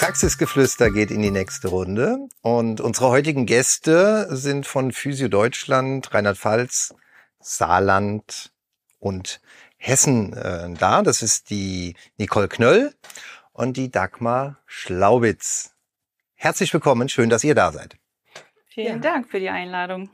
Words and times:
Praxisgeflüster 0.00 0.90
geht 0.90 1.10
in 1.10 1.20
die 1.20 1.30
nächste 1.30 1.68
Runde 1.68 2.26
und 2.40 2.80
unsere 2.80 3.10
heutigen 3.10 3.44
Gäste 3.44 4.34
sind 4.34 4.66
von 4.66 4.92
Physio 4.92 5.28
Deutschland, 5.28 6.14
Rheinland-Pfalz, 6.14 6.94
Saarland 7.38 8.50
und 8.98 9.42
Hessen 9.76 10.32
äh, 10.32 10.72
da. 10.72 11.02
Das 11.02 11.20
ist 11.20 11.50
die 11.50 11.96
Nicole 12.16 12.48
Knöll 12.48 12.94
und 13.52 13.76
die 13.76 13.90
Dagmar 13.90 14.56
Schlaubitz. 14.64 15.74
Herzlich 16.34 16.72
willkommen, 16.72 17.10
schön, 17.10 17.28
dass 17.28 17.44
ihr 17.44 17.54
da 17.54 17.70
seid. 17.70 17.98
Vielen 18.68 19.02
ja. 19.02 19.10
Dank 19.12 19.30
für 19.30 19.38
die 19.38 19.50
Einladung. 19.50 20.08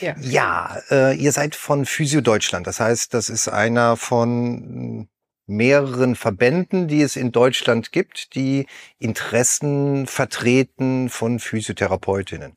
Ja, 0.00 0.14
ja 0.20 0.76
äh, 0.88 1.16
ihr 1.16 1.32
seid 1.32 1.56
von 1.56 1.84
Physio 1.84 2.20
Deutschland. 2.20 2.68
Das 2.68 2.78
heißt, 2.78 3.12
das 3.12 3.28
ist 3.28 3.48
einer 3.48 3.96
von 3.96 5.08
mehreren 5.56 6.16
Verbänden, 6.16 6.88
die 6.88 7.02
es 7.02 7.16
in 7.16 7.32
Deutschland 7.32 7.92
gibt, 7.92 8.34
die 8.34 8.66
Interessen 8.98 10.06
vertreten 10.06 11.08
von 11.08 11.38
Physiotherapeutinnen. 11.38 12.56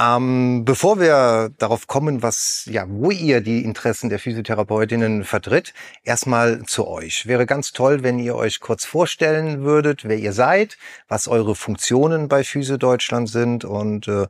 Ähm, 0.00 0.64
bevor 0.64 0.98
wir 0.98 1.50
darauf 1.58 1.86
kommen, 1.86 2.22
was, 2.22 2.66
ja, 2.70 2.86
wo 2.88 3.10
ihr 3.10 3.42
die 3.42 3.64
Interessen 3.64 4.08
der 4.08 4.18
Physiotherapeutinnen 4.18 5.24
vertritt, 5.24 5.74
erstmal 6.04 6.62
zu 6.62 6.86
euch. 6.86 7.26
Wäre 7.26 7.44
ganz 7.44 7.72
toll, 7.72 8.02
wenn 8.02 8.18
ihr 8.18 8.34
euch 8.34 8.60
kurz 8.60 8.86
vorstellen 8.86 9.62
würdet, 9.62 10.08
wer 10.08 10.16
ihr 10.16 10.32
seid, 10.32 10.78
was 11.08 11.28
eure 11.28 11.54
Funktionen 11.54 12.28
bei 12.28 12.44
Physio 12.44 12.78
Deutschland 12.78 13.28
sind 13.28 13.66
und 13.66 14.08
äh, 14.08 14.26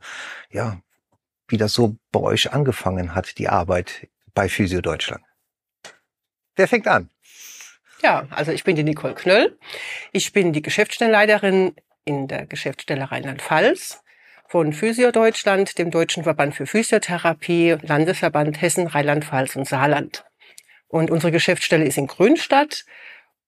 ja, 0.49 0.81
wie 1.47 1.57
das 1.57 1.73
so 1.73 1.95
bei 2.11 2.19
euch 2.19 2.51
angefangen 2.51 3.15
hat, 3.15 3.37
die 3.37 3.47
Arbeit 3.47 4.09
bei 4.33 4.49
Physio 4.49 4.81
Deutschland. 4.81 5.23
Wer 6.57 6.67
fängt 6.67 6.87
an? 6.87 7.09
Ja, 8.01 8.25
also 8.31 8.51
ich 8.51 8.63
bin 8.63 8.75
die 8.75 8.83
Nicole 8.83 9.13
Knöll. 9.13 9.57
Ich 10.11 10.33
bin 10.33 10.53
die 10.53 10.61
Geschäftsstellenleiterin 10.61 11.75
in 12.03 12.27
der 12.27 12.47
Geschäftsstelle 12.47 13.11
Rheinland-Pfalz 13.11 14.01
von 14.47 14.73
Physio 14.73 15.11
Deutschland, 15.11 15.77
dem 15.77 15.91
Deutschen 15.91 16.23
Verband 16.23 16.55
für 16.55 16.65
Physiotherapie, 16.65 17.77
Landesverband 17.81 18.59
Hessen, 18.59 18.87
Rheinland-Pfalz 18.87 19.55
und 19.55 19.67
Saarland. 19.67 20.25
Und 20.87 21.11
unsere 21.11 21.31
Geschäftsstelle 21.31 21.85
ist 21.85 21.97
in 21.97 22.07
Grünstadt. 22.07 22.85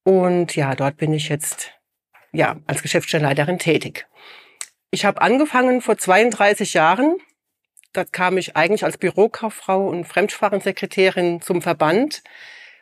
Und 0.04 0.56
ja, 0.56 0.76
dort 0.76 0.98
bin 0.98 1.14
ich 1.14 1.30
jetzt 1.30 1.72
ja 2.32 2.58
als 2.68 2.82
Geschäftsstellenleiterin 2.84 3.60
tätig. 3.60 4.08
Ich 4.92 5.04
habe 5.06 5.22
angefangen 5.22 5.82
vor 5.82 5.98
32 5.98 6.74
Jahren. 6.74 7.18
Da 7.92 8.06
kam 8.06 8.38
ich 8.38 8.56
eigentlich 8.56 8.84
als 8.84 8.98
Bürokauffrau 8.98 9.88
und 9.88 10.06
Fremdsprachensekretärin 10.06 11.42
zum 11.42 11.62
Verband 11.62 12.22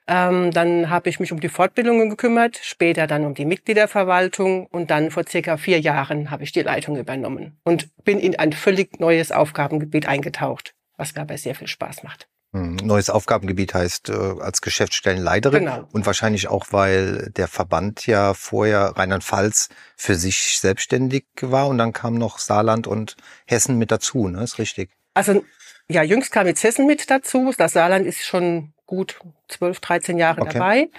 ähm, 0.08 0.52
dann 0.52 0.90
habe 0.90 1.10
ich 1.10 1.20
mich 1.20 1.32
um 1.32 1.40
die 1.40 1.50
Fortbildungen 1.50 2.10
gekümmert, 2.10 2.60
später 2.62 3.08
dann 3.08 3.26
um 3.26 3.34
die 3.34 3.46
Mitgliederverwaltung 3.46 4.66
und 4.68 4.92
dann 4.92 5.12
vor 5.12 5.24
circa 5.28 5.58
vier 5.58 5.80
Jahren 5.80 6.32
habe 6.32 6.44
ich 6.44 6.52
die 6.52 6.62
Leitung 6.62 6.98
übernommen 6.98 7.58
und 7.64 7.90
bin 8.04 8.20
in 8.20 8.38
ein 8.38 8.54
völlig 8.54 9.00
neues 9.00 9.32
Aufgabengebiet 9.32 10.08
eingetaucht, 10.08 10.74
was 10.98 11.16
aber 11.16 11.38
sehr 11.38 11.56
viel 11.56 11.68
Spaß 11.68 12.04
macht. 12.04 12.28
Hm, 12.54 12.76
neues 12.76 13.10
Aufgabengebiet 13.10 13.74
heißt 13.74 14.10
äh, 14.10 14.14
als 14.42 14.62
Geschäftsstellenleiterin 14.62 15.66
genau. 15.66 15.88
und 15.94 16.06
wahrscheinlich 16.06 16.50
auch, 16.50 16.66
weil 16.72 17.32
der 17.38 17.48
Verband 17.48 18.06
ja 18.08 18.34
vorher 18.34 18.94
Rheinland-Pfalz 18.98 19.70
für 19.96 20.16
sich 20.16 20.60
selbstständig 20.60 21.26
war 21.40 21.70
und 21.70 21.78
dann 21.78 21.94
kam 21.94 22.16
noch 22.16 22.40
Saarland 22.40 22.88
und 22.88 23.16
Hessen 23.46 23.78
mit 23.78 23.90
dazu, 23.90 24.28
ne? 24.28 24.44
Ist 24.44 24.60
richtig. 24.60 24.90
Also 25.14 25.46
ja, 25.90 26.04
jüngst 26.04 26.32
kam 26.32 26.46
jetzt 26.46 26.64
Hessen 26.64 26.88
mit 26.88 27.10
dazu. 27.10 27.54
Das 27.58 27.74
Saarland 27.74 28.06
ist 28.06 28.26
schon 28.26 28.74
gut 28.92 29.18
12, 29.48 29.80
13 29.80 30.18
Jahre 30.18 30.42
okay. 30.42 30.54
dabei. 30.54 30.90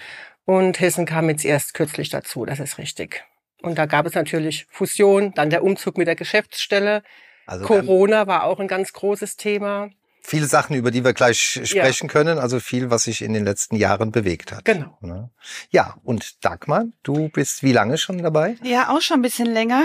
Und 0.45 0.79
Hessen 0.79 1.05
kam 1.05 1.29
jetzt 1.29 1.45
erst 1.45 1.75
kürzlich 1.75 2.09
dazu, 2.09 2.43
das 2.43 2.59
ist 2.59 2.79
richtig. 2.79 3.23
Und 3.61 3.77
da 3.77 3.85
gab 3.85 4.07
es 4.07 4.15
natürlich 4.15 4.65
Fusion, 4.71 5.31
dann 5.35 5.51
der 5.51 5.63
Umzug 5.63 5.97
mit 5.99 6.07
der 6.07 6.15
Geschäftsstelle. 6.15 7.03
Also 7.45 7.65
Corona 7.65 8.25
war 8.25 8.45
auch 8.45 8.59
ein 8.59 8.67
ganz 8.67 8.93
großes 8.93 9.37
Thema. 9.37 9.91
Viele 10.21 10.47
Sachen, 10.47 10.75
über 10.75 10.89
die 10.89 11.05
wir 11.05 11.13
gleich 11.13 11.39
sprechen 11.39 12.07
ja. 12.07 12.11
können, 12.11 12.39
also 12.39 12.59
viel, 12.59 12.89
was 12.89 13.03
sich 13.03 13.21
in 13.21 13.33
den 13.33 13.45
letzten 13.45 13.75
Jahren 13.75 14.11
bewegt 14.11 14.51
hat. 14.51 14.65
Genau. 14.65 14.97
Ne? 15.01 15.29
Ja, 15.69 15.97
und 16.03 16.43
Dagmar, 16.43 16.85
du 17.03 17.29
bist 17.29 17.61
wie 17.61 17.73
lange 17.73 17.99
schon 17.99 18.23
dabei? 18.23 18.55
Ja, 18.63 18.89
auch 18.89 19.01
schon 19.01 19.19
ein 19.19 19.21
bisschen 19.21 19.53
länger. 19.53 19.83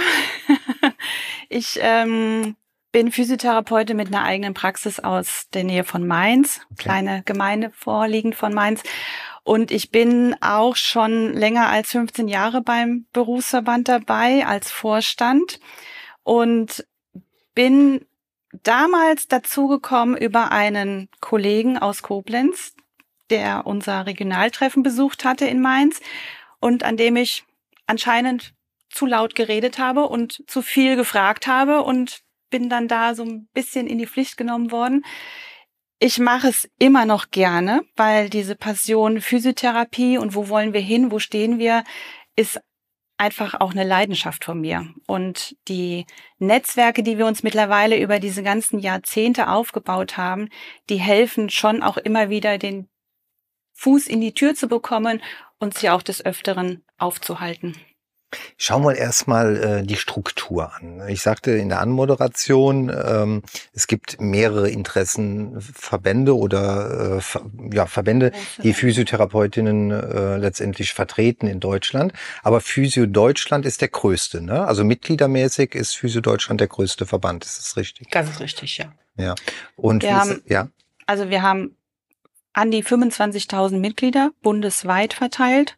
ich 1.51 1.79
ähm, 1.83 2.57
bin 2.93 3.12
Physiotherapeutin 3.12 3.97
mit 3.97 4.09
einer 4.09 4.25
eigenen 4.25 4.54
Praxis 4.54 5.00
aus 5.00 5.49
der 5.53 5.65
Nähe 5.65 5.84
von 5.84 6.06
Mainz, 6.06 6.60
okay. 6.71 6.82
kleine 6.82 7.22
Gemeinde 7.25 7.71
vorliegend 7.71 8.34
von 8.34 8.54
Mainz. 8.54 8.82
Und 9.44 9.71
ich 9.71 9.91
bin 9.91 10.37
auch 10.41 10.76
schon 10.76 11.32
länger 11.32 11.69
als 11.69 11.91
15 11.93 12.28
Jahre 12.28 12.60
beim 12.60 13.06
Berufsverband 13.12 13.88
dabei 13.88 14.47
als 14.47 14.71
Vorstand 14.71 15.60
und 16.22 16.87
bin 17.54 18.04
damals 18.62 19.28
dazugekommen 19.28 20.16
über 20.16 20.53
einen 20.53 21.09
Kollegen 21.21 21.78
aus 21.78 22.03
Koblenz, 22.03 22.75
der 23.31 23.66
unser 23.66 24.06
Regionaltreffen 24.06 24.82
besucht 24.82 25.25
hatte 25.25 25.47
in 25.47 25.60
Mainz 25.60 26.00
und 26.60 26.82
an 26.82 26.97
dem 26.97 27.16
ich 27.16 27.44
anscheinend 27.87 28.54
zu 28.91 29.06
laut 29.06 29.34
geredet 29.34 29.78
habe 29.78 30.09
und 30.09 30.43
zu 30.47 30.62
viel 30.62 30.97
gefragt 30.97 31.47
habe 31.47 31.82
und 31.82 32.22
bin 32.50 32.69
dann 32.69 32.88
da 32.88 33.14
so 33.14 33.25
ein 33.25 33.48
bisschen 33.53 33.86
in 33.86 33.98
die 33.98 34.06
Pflicht 34.06 34.36
genommen 34.36 34.70
worden. 34.70 35.04
Ich 36.00 36.19
mache 36.19 36.48
es 36.48 36.69
immer 36.78 37.04
noch 37.04 37.31
gerne, 37.31 37.82
weil 37.97 38.31
diese 38.31 38.54
Passion 38.54 39.20
Physiotherapie 39.20 40.19
und 40.19 40.34
wo 40.34 40.48
wollen 40.48 40.72
wir 40.72 40.81
hin, 40.81 41.10
wo 41.10 41.19
stehen 41.19 41.59
wir, 41.59 41.82
ist 42.36 42.60
einfach 43.16 43.54
auch 43.60 43.72
eine 43.72 43.84
Leidenschaft 43.84 44.44
von 44.44 44.60
mir. 44.60 44.94
Und 45.06 45.56
die 45.66 46.06
Netzwerke, 46.38 47.03
die 47.03 47.19
wir 47.19 47.26
uns 47.26 47.42
mittlerweile 47.42 47.98
über 47.98 48.20
diese 48.20 48.42
ganzen 48.42 48.78
Jahrzehnte 48.78 49.48
aufgebaut 49.48 50.16
haben, 50.16 50.48
die 50.88 50.98
helfen 50.98 51.50
schon 51.50 51.82
auch 51.82 51.97
immer 51.97 52.30
wieder 52.30 52.59
den 52.59 52.88
Fuß 53.75 54.06
in 54.06 54.20
die 54.20 54.34
Tür 54.34 54.54
zu 54.54 54.69
bekommen 54.69 55.20
und 55.59 55.76
sie 55.76 55.91
auch 55.91 56.03
des 56.03 56.25
Öfteren 56.25 56.84
aufzuhalten. 56.97 57.76
Schauen 58.59 58.83
wir 58.84 58.97
erstmal 58.97 59.56
äh, 59.56 59.83
die 59.83 59.97
Struktur 59.97 60.75
an. 60.75 61.03
Ich 61.09 61.22
sagte 61.22 61.53
in 61.53 61.71
der 61.71 61.81
Anmoderation, 61.81 62.91
ähm, 62.91 63.43
es 63.72 63.87
gibt 63.87 64.21
mehrere 64.21 64.69
Interessenverbände 64.69 66.37
oder 66.37 67.19
äh, 67.19 67.75
ja, 67.75 67.87
Verbände, 67.87 68.33
die 68.62 68.75
Physiotherapeutinnen 68.75 69.91
äh, 69.91 70.37
letztendlich 70.37 70.93
vertreten 70.93 71.47
in 71.47 71.59
Deutschland. 71.59 72.12
Aber 72.43 72.61
Physio 72.61 73.06
Deutschland 73.06 73.65
ist 73.65 73.81
der 73.81 73.89
größte. 73.89 74.43
Ne? 74.43 74.66
Also 74.66 74.84
mitgliedermäßig 74.84 75.75
ist 75.75 75.95
Physio 75.95 76.21
Deutschland 76.21 76.60
der 76.60 76.69
größte 76.69 77.06
Verband. 77.06 77.47
Ist 77.47 77.59
das 77.59 77.77
richtig? 77.78 78.10
Das 78.10 78.28
ist 78.28 78.41
richtig, 78.41 78.77
ja. 78.77 78.93
Ja. 79.16 79.34
Und 79.77 80.03
wir 80.03 80.16
haben, 80.16 80.43
ja. 80.47 80.69
Also 81.06 81.31
wir 81.31 81.43
haben 81.43 81.77
an 82.53 82.71
die 82.71 82.84
25.000 82.84 83.78
Mitglieder 83.78 84.33
bundesweit 84.43 85.15
verteilt 85.15 85.78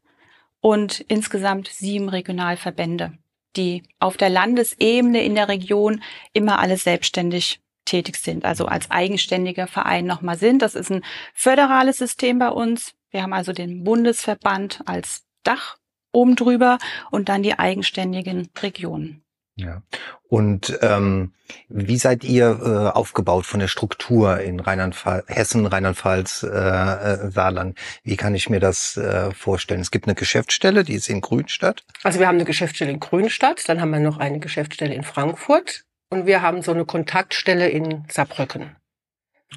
und 0.61 1.01
insgesamt 1.01 1.69
sieben 1.69 2.09
Regionalverbände, 2.09 3.13
die 3.57 3.83
auf 3.99 4.17
der 4.17 4.31
Landesebene 4.31 5.23
in 5.23 5.35
der 5.35 5.49
Region 5.49 6.03
immer 6.33 6.59
alle 6.59 6.77
selbstständig 6.77 7.61
tätig 7.85 8.17
sind, 8.17 8.45
also 8.45 8.67
als 8.67 8.91
eigenständiger 8.91 9.67
Verein 9.67 10.07
nochmal 10.07 10.39
sind. 10.39 10.63
Das 10.63 10.75
ist 10.75 10.91
ein 10.91 11.05
föderales 11.35 11.99
System 11.99 12.39
bei 12.39 12.51
uns. 12.51 12.95
Wir 13.11 13.23
haben 13.23 13.33
also 13.33 13.53
den 13.53 13.83
Bundesverband 13.85 14.83
als 14.87 15.25
Dach 15.43 15.77
oben 16.13 16.37
drüber 16.37 16.79
und 17.11 17.29
dann 17.29 17.43
die 17.43 17.59
eigenständigen 17.59 18.51
Regionen. 18.61 19.25
Ja. 19.61 19.83
Und 20.29 20.79
ähm, 20.83 21.33
wie 21.69 21.99
seid 21.99 22.25
ihr 22.25 22.61
äh, 22.63 22.97
aufgebaut 22.97 23.47
von 23.47 23.61
der 23.61 23.69
Struktur 23.69 24.41
in 24.41 24.61
Rheinland-Pfalz, 24.61 25.25
Hessen, 25.29 25.67
Rheinland-Pfalz, 25.67 26.45
äh, 26.45 26.49
äh, 26.49 27.31
Saarland? 27.31 27.79
Wie 28.03 28.17
kann 28.17 28.35
ich 28.35 28.49
mir 28.49 28.61
das 28.61 28.97
äh, 28.97 29.33
vorstellen? 29.33 29.81
Es 29.81 29.91
gibt 29.91 30.07
eine 30.07 30.15
Geschäftsstelle, 30.15 30.85
die 30.85 30.95
ist 30.95 31.09
in 31.09 31.21
Grünstadt. 31.21 31.85
Also 32.03 32.21
wir 32.21 32.29
haben 32.29 32.37
eine 32.37 32.45
Geschäftsstelle 32.45 32.93
in 32.93 33.01
Grünstadt, 33.01 33.69
dann 33.69 33.81
haben 33.81 33.91
wir 33.91 34.01
noch 34.01 34.19
eine 34.19 34.39
Geschäftsstelle 34.39 34.95
in 34.95 35.03
Frankfurt 35.03 35.85
und 36.11 36.27
wir 36.27 36.43
haben 36.43 36.63
so 36.63 36.73
eine 36.73 36.85
Kontaktstelle 36.85 37.69
in 37.69 38.05
Saarbrücken. 38.09 38.77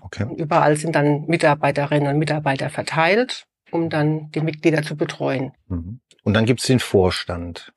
Okay. 0.01 0.23
Und 0.23 0.39
überall 0.39 0.75
sind 0.75 0.95
dann 0.95 1.25
Mitarbeiterinnen 1.27 2.13
und 2.13 2.19
Mitarbeiter 2.19 2.69
verteilt, 2.69 3.45
um 3.71 3.89
dann 3.89 4.31
die 4.31 4.41
Mitglieder 4.41 4.81
zu 4.81 4.95
betreuen. 4.95 5.51
Mhm. 5.67 5.99
Und 6.23 6.33
dann 6.33 6.45
gibt's 6.45 6.65
den 6.65 6.79
Vorstand. 6.79 7.73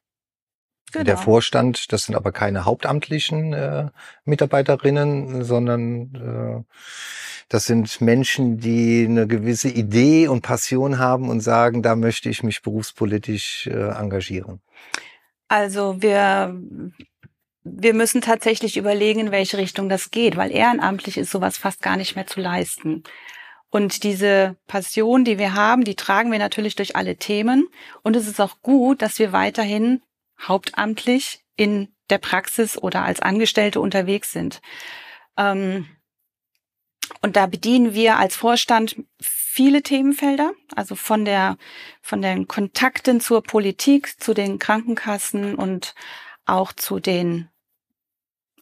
Genau. 0.92 1.04
Der 1.04 1.16
Vorstand, 1.16 1.92
das 1.92 2.04
sind 2.04 2.14
aber 2.14 2.32
keine 2.32 2.64
hauptamtlichen 2.64 3.52
äh, 3.52 3.88
Mitarbeiterinnen, 4.24 5.44
sondern 5.44 6.14
äh, 6.14 6.74
das 7.48 7.64
sind 7.64 8.00
Menschen, 8.00 8.58
die 8.58 9.06
eine 9.08 9.26
gewisse 9.26 9.68
Idee 9.68 10.28
und 10.28 10.42
Passion 10.42 10.98
haben 10.98 11.28
und 11.28 11.40
sagen, 11.40 11.82
da 11.82 11.96
möchte 11.96 12.28
ich 12.28 12.42
mich 12.42 12.62
berufspolitisch 12.62 13.66
äh, 13.66 13.90
engagieren. 13.90 14.60
Also 15.48 16.02
wir 16.02 16.60
wir 17.68 17.94
müssen 17.94 18.20
tatsächlich 18.20 18.76
überlegen, 18.76 19.20
in 19.20 19.30
welche 19.32 19.58
Richtung 19.58 19.88
das 19.88 20.12
geht, 20.12 20.36
weil 20.36 20.52
ehrenamtlich 20.52 21.18
ist 21.18 21.32
sowas 21.32 21.58
fast 21.58 21.82
gar 21.82 21.96
nicht 21.96 22.14
mehr 22.14 22.26
zu 22.26 22.40
leisten. 22.40 23.02
Und 23.70 24.04
diese 24.04 24.56
Passion, 24.68 25.24
die 25.24 25.38
wir 25.38 25.54
haben, 25.54 25.82
die 25.82 25.96
tragen 25.96 26.30
wir 26.30 26.38
natürlich 26.38 26.76
durch 26.76 26.94
alle 26.94 27.16
Themen. 27.16 27.66
Und 28.02 28.14
es 28.14 28.28
ist 28.28 28.40
auch 28.40 28.62
gut, 28.62 29.02
dass 29.02 29.18
wir 29.18 29.32
weiterhin 29.32 30.00
hauptamtlich 30.40 31.44
in 31.56 31.94
der 32.10 32.18
Praxis 32.18 32.78
oder 32.78 33.04
als 33.04 33.20
Angestellte 33.20 33.80
unterwegs 33.80 34.32
sind. 34.32 34.60
Ähm, 35.36 35.86
und 37.22 37.36
da 37.36 37.46
bedienen 37.46 37.94
wir 37.94 38.18
als 38.18 38.36
Vorstand 38.36 38.96
viele 39.20 39.82
Themenfelder, 39.82 40.52
also 40.74 40.96
von 40.96 41.24
der, 41.24 41.56
von 42.02 42.20
den 42.20 42.46
Kontakten 42.46 43.20
zur 43.20 43.42
Politik, 43.42 44.20
zu 44.20 44.34
den 44.34 44.58
Krankenkassen 44.58 45.54
und 45.54 45.94
auch 46.44 46.72
zu 46.72 47.00
den 47.00 47.48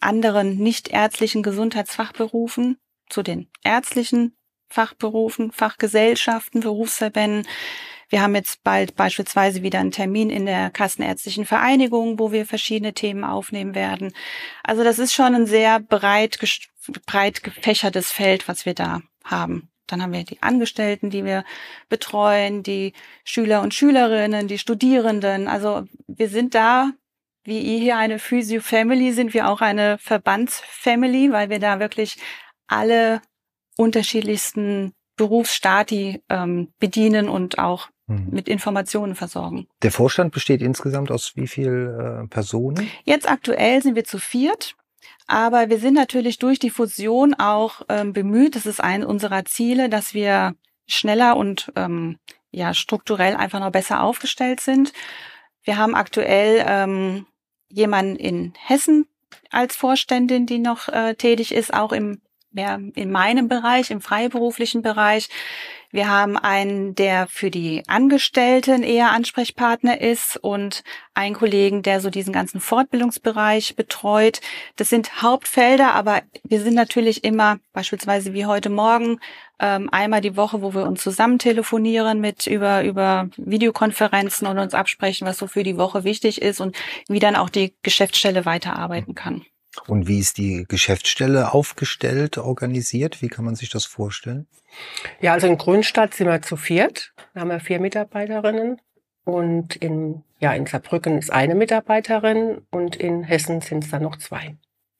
anderen 0.01 0.57
nichtärztlichen 0.57 1.43
Gesundheitsfachberufen, 1.43 2.79
zu 3.09 3.23
den 3.23 3.51
ärztlichen 3.63 4.37
Fachberufen, 4.69 5.53
Fachgesellschaften, 5.53 6.61
Berufsverbänden. 6.61 7.47
Wir 8.15 8.23
haben 8.23 8.37
jetzt 8.37 8.63
bald 8.63 8.95
beispielsweise 8.95 9.65
wieder 9.65 9.81
einen 9.81 9.91
Termin 9.91 10.31
in 10.31 10.47
der 10.47 10.71
Kassenärztlichen 10.71 11.47
Vereinigung, 11.47 12.21
wo 12.21 12.31
wir 12.31 12.47
verschiedene 12.47 12.95
Themen 12.95 13.25
aufnehmen 13.25 13.75
werden. 13.75 14.13
Also 14.63 14.85
das 14.85 15.01
ist 15.01 15.13
schon 15.13 15.35
ein 15.35 15.47
sehr 15.47 15.81
breit, 15.81 16.39
breit 17.07 17.43
gefächertes 17.43 18.13
Feld, 18.13 18.47
was 18.47 18.67
wir 18.67 18.75
da 18.75 19.01
haben. 19.25 19.69
Dann 19.89 20.01
haben 20.01 20.13
wir 20.13 20.23
die 20.23 20.41
Angestellten, 20.41 21.11
die 21.11 21.25
wir 21.25 21.45
betreuen, 21.89 22.63
die 22.63 22.93
Schüler 23.25 23.63
und 23.63 23.75
Schülerinnen, 23.75 24.47
die 24.47 24.59
Studierenden. 24.59 25.49
Also 25.49 25.83
wir 26.07 26.29
sind 26.29 26.55
da, 26.55 26.93
wie 27.43 27.59
ihr 27.59 27.81
hier 27.81 27.97
eine 27.97 28.21
Physio-Family, 28.21 29.11
sind 29.11 29.35
wir 29.35 29.49
auch 29.49 29.61
eine 29.61 29.99
Verbandsfamily, 29.99 31.33
weil 31.33 31.51
wir 31.51 31.59
da 31.59 31.81
wirklich 31.81 32.19
alle 32.69 33.23
unterschiedlichsten 33.77 34.93
Berufsstati 35.17 36.23
ähm, 36.29 36.73
bedienen 36.79 37.29
und 37.29 37.59
auch 37.59 37.89
mhm. 38.07 38.29
mit 38.31 38.49
Informationen 38.49 39.15
versorgen. 39.15 39.67
Der 39.83 39.93
Vorstand 39.93 40.33
besteht 40.33 40.63
insgesamt 40.63 41.11
aus 41.11 41.33
wie 41.37 41.47
viel 41.47 42.25
äh, 42.25 42.29
Personen? 42.29 42.89
Jetzt 43.05 43.31
aktuell 43.31 43.83
sind 43.83 43.95
wir 43.95 44.05
zu 44.05 44.19
viert. 44.19 44.77
Aber 45.27 45.71
wir 45.71 45.79
sind 45.79 45.95
natürlich 45.95 46.39
durch 46.39 46.59
die 46.59 46.71
Fusion 46.71 47.35
auch 47.35 47.83
ähm, 47.89 48.13
bemüht. 48.13 48.57
Das 48.57 48.67
ist 48.67 48.83
ein 48.83 49.05
unserer 49.05 49.45
Ziele, 49.45 49.89
dass 49.89 50.13
wir 50.13 50.55
schneller 50.87 51.37
und 51.37 51.73
ähm, 51.77 52.19
ja 52.51 52.75
strukturell 52.75 53.35
einfach 53.35 53.61
noch 53.61 53.73
besser 53.73 54.03
aufgestellt 54.03 54.61
sind. 54.61 54.93
Wir 55.63 55.79
haben 55.79 55.95
aktuell 55.95 56.65
ähm, 56.67 57.27
jemanden 57.69 58.17
in 58.17 58.53
Hessen 58.59 59.07
als 59.51 59.77
Vorständin, 59.77 60.47
die 60.47 60.59
noch 60.59 60.89
äh, 60.89 61.15
tätig 61.15 61.53
ist, 61.53 61.73
auch 61.73 61.93
im 61.93 62.21
mehr 62.51 62.81
in 62.95 63.11
meinem 63.11 63.49
Bereich, 63.49 63.91
im 63.91 64.01
freiberuflichen 64.01 64.83
Bereich. 64.83 65.29
Wir 65.95 66.09
haben 66.09 66.37
einen, 66.37 66.97
der 66.97 67.29
für 67.29 67.53
die 67.53 67.85
Angestellten 67.87 68.83
eher 68.83 69.13
Ansprechpartner 69.13 70.01
ist 70.01 70.37
und 70.37 70.83
einen 71.15 71.37
Kollegen, 71.37 71.83
der 71.83 72.01
so 72.01 72.11
diesen 72.11 72.33
ganzen 72.33 72.59
Fortbildungsbereich 72.59 73.77
betreut. 73.77 74.41
Das 74.75 74.89
sind 74.89 75.23
Hauptfelder, 75.23 75.95
aber 75.95 76.23
wir 76.43 76.61
sind 76.63 76.75
natürlich 76.75 77.23
immer, 77.23 77.61
beispielsweise 77.73 78.35
wie 78.35 78.45
heute 78.45 78.71
Morgen, 78.71 79.21
ähm, 79.61 79.89
einmal 79.93 80.21
die 80.21 80.37
Woche, 80.37 80.63
wo 80.63 80.75
wir 80.75 80.83
uns 80.83 81.01
zusammen 81.01 81.39
telefonieren 81.39 82.21
mit 82.21 82.49
über, 82.49 82.83
über 82.83 83.29
Videokonferenzen 83.37 84.49
und 84.49 84.59
uns 84.59 84.75
absprechen, 84.75 85.29
was 85.29 85.39
so 85.39 85.47
für 85.47 85.63
die 85.63 85.77
Woche 85.77 86.03
wichtig 86.03 86.43
ist 86.43 86.61
und 86.61 86.75
wie 87.07 87.21
dann 87.21 87.37
auch 87.37 87.51
die 87.51 87.73
Geschäftsstelle 87.85 88.45
weiterarbeiten 88.45 89.15
kann. 89.15 89.47
Und 89.87 90.09
wie 90.09 90.19
ist 90.19 90.39
die 90.39 90.65
Geschäftsstelle 90.69 91.53
aufgestellt, 91.53 92.39
organisiert? 92.39 93.23
Wie 93.23 93.29
kann 93.29 93.45
man 93.45 93.55
sich 93.55 93.71
das 93.71 93.85
vorstellen? 93.85 94.47
Ja, 95.21 95.33
also 95.33 95.47
in 95.47 95.59
Grünstadt 95.59 96.15
sind 96.15 96.29
wir 96.29 96.43
zu 96.43 96.57
viert. 96.57 97.13
Da 97.35 97.41
haben 97.41 97.51
wir 97.51 97.61
vier 97.61 97.81
Mitarbeiterinnen. 97.81 98.81
Und 99.25 99.77
in, 99.77 100.23
ja, 100.39 100.53
in 100.53 100.67
Saarbrücken 100.67 101.19
ist 101.19 101.33
eine 101.33 101.55
Mitarbeiterin 101.55 102.61
und 102.71 102.97
in 102.97 103.23
Hessen 103.23 103.63
sind 103.63 103.85
es 103.85 103.91
dann 103.91 104.03
noch 104.03 104.17
zwei. 104.17 104.57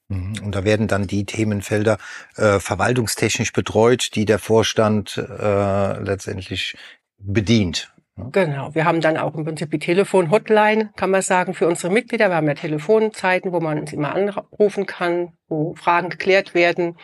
Mhm. 0.07 0.35
Und 0.43 0.55
da 0.55 0.63
werden 0.63 0.87
dann 0.87 1.07
die 1.07 1.25
Themenfelder 1.25 1.97
äh, 2.35 2.59
verwaltungstechnisch 2.59 3.53
betreut, 3.53 4.15
die 4.15 4.25
der 4.25 4.39
Vorstand 4.39 5.17
äh, 5.17 5.99
letztendlich 5.99 6.75
bedient. 7.17 7.91
Genau. 8.17 8.73
Wir 8.73 8.85
haben 8.85 9.01
dann 9.01 9.17
auch 9.17 9.35
im 9.35 9.43
Prinzip 9.43 9.71
die 9.71 9.79
Telefon-Hotline, 9.79 10.91
kann 10.95 11.11
man 11.11 11.21
sagen, 11.21 11.53
für 11.53 11.67
unsere 11.67 11.91
Mitglieder. 11.91 12.29
Wir 12.29 12.37
haben 12.37 12.47
ja 12.47 12.53
Telefonzeiten, 12.53 13.51
wo 13.51 13.59
man 13.59 13.77
uns 13.79 13.91
immer 13.91 14.15
anrufen 14.15 14.85
kann, 14.85 15.33
wo 15.47 15.75
Fragen 15.75 16.09
geklärt 16.09 16.53
werden. 16.53 16.97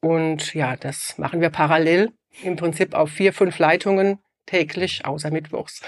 Und 0.00 0.54
ja, 0.54 0.76
das 0.76 1.16
machen 1.16 1.40
wir 1.40 1.50
parallel 1.50 2.10
im 2.42 2.56
Prinzip 2.56 2.94
auf 2.94 3.10
vier, 3.10 3.32
fünf 3.32 3.58
Leitungen 3.58 4.18
täglich, 4.46 5.04
außer 5.04 5.30
Mittwochs. 5.30 5.82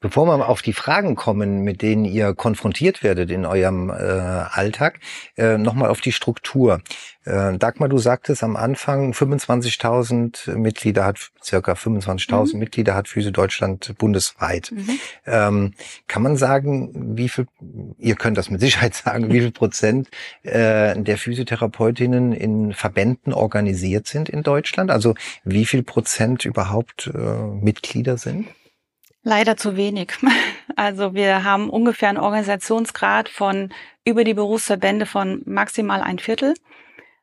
Bevor 0.00 0.26
wir 0.26 0.48
auf 0.48 0.62
die 0.62 0.72
Fragen 0.72 1.16
kommen, 1.16 1.62
mit 1.62 1.82
denen 1.82 2.04
ihr 2.04 2.32
konfrontiert 2.32 3.02
werdet 3.02 3.32
in 3.32 3.44
eurem 3.44 3.90
äh, 3.90 3.94
Alltag, 3.94 5.00
äh, 5.36 5.58
nochmal 5.58 5.90
auf 5.90 6.00
die 6.00 6.12
Struktur. 6.12 6.80
Äh, 7.24 7.58
Dagmar, 7.58 7.88
du 7.88 7.98
sagtest 7.98 8.44
am 8.44 8.54
Anfang, 8.54 9.12
25.000 9.12 10.56
Mitglieder 10.56 11.04
hat, 11.04 11.30
circa 11.42 11.72
25.000 11.72 12.52
mhm. 12.52 12.58
Mitglieder 12.60 12.94
hat 12.94 13.08
Füße 13.08 13.32
Deutschland 13.32 13.94
bundesweit. 13.98 14.70
Mhm. 14.70 15.00
Ähm, 15.26 15.74
kann 16.06 16.22
man 16.22 16.36
sagen, 16.36 17.16
wie 17.18 17.28
viel, 17.28 17.48
ihr 17.98 18.14
könnt 18.14 18.38
das 18.38 18.50
mit 18.50 18.60
Sicherheit 18.60 18.94
sagen, 19.04 19.32
wie 19.32 19.40
viel 19.40 19.50
Prozent 19.50 20.08
äh, 20.42 20.94
der 20.96 21.18
Physiotherapeutinnen 21.18 22.32
in 22.32 22.72
Verbänden 22.72 23.32
organisiert 23.32 24.06
sind 24.06 24.28
in 24.28 24.44
Deutschland? 24.44 24.92
Also 24.92 25.14
wie 25.42 25.66
viel 25.66 25.82
Prozent 25.82 26.44
überhaupt 26.44 27.10
äh, 27.12 27.18
Mitglieder 27.18 28.16
sind? 28.16 28.46
Leider 29.28 29.58
zu 29.58 29.76
wenig. 29.76 30.12
Also 30.76 31.12
wir 31.12 31.42
haben 31.42 31.70
ungefähr 31.70 32.08
einen 32.08 32.18
Organisationsgrad 32.18 33.28
von 33.28 33.70
über 34.04 34.22
die 34.22 34.34
Berufsverbände 34.34 35.06
von 35.06 35.42
maximal 35.44 36.02
ein 36.02 36.20
Viertel. 36.20 36.54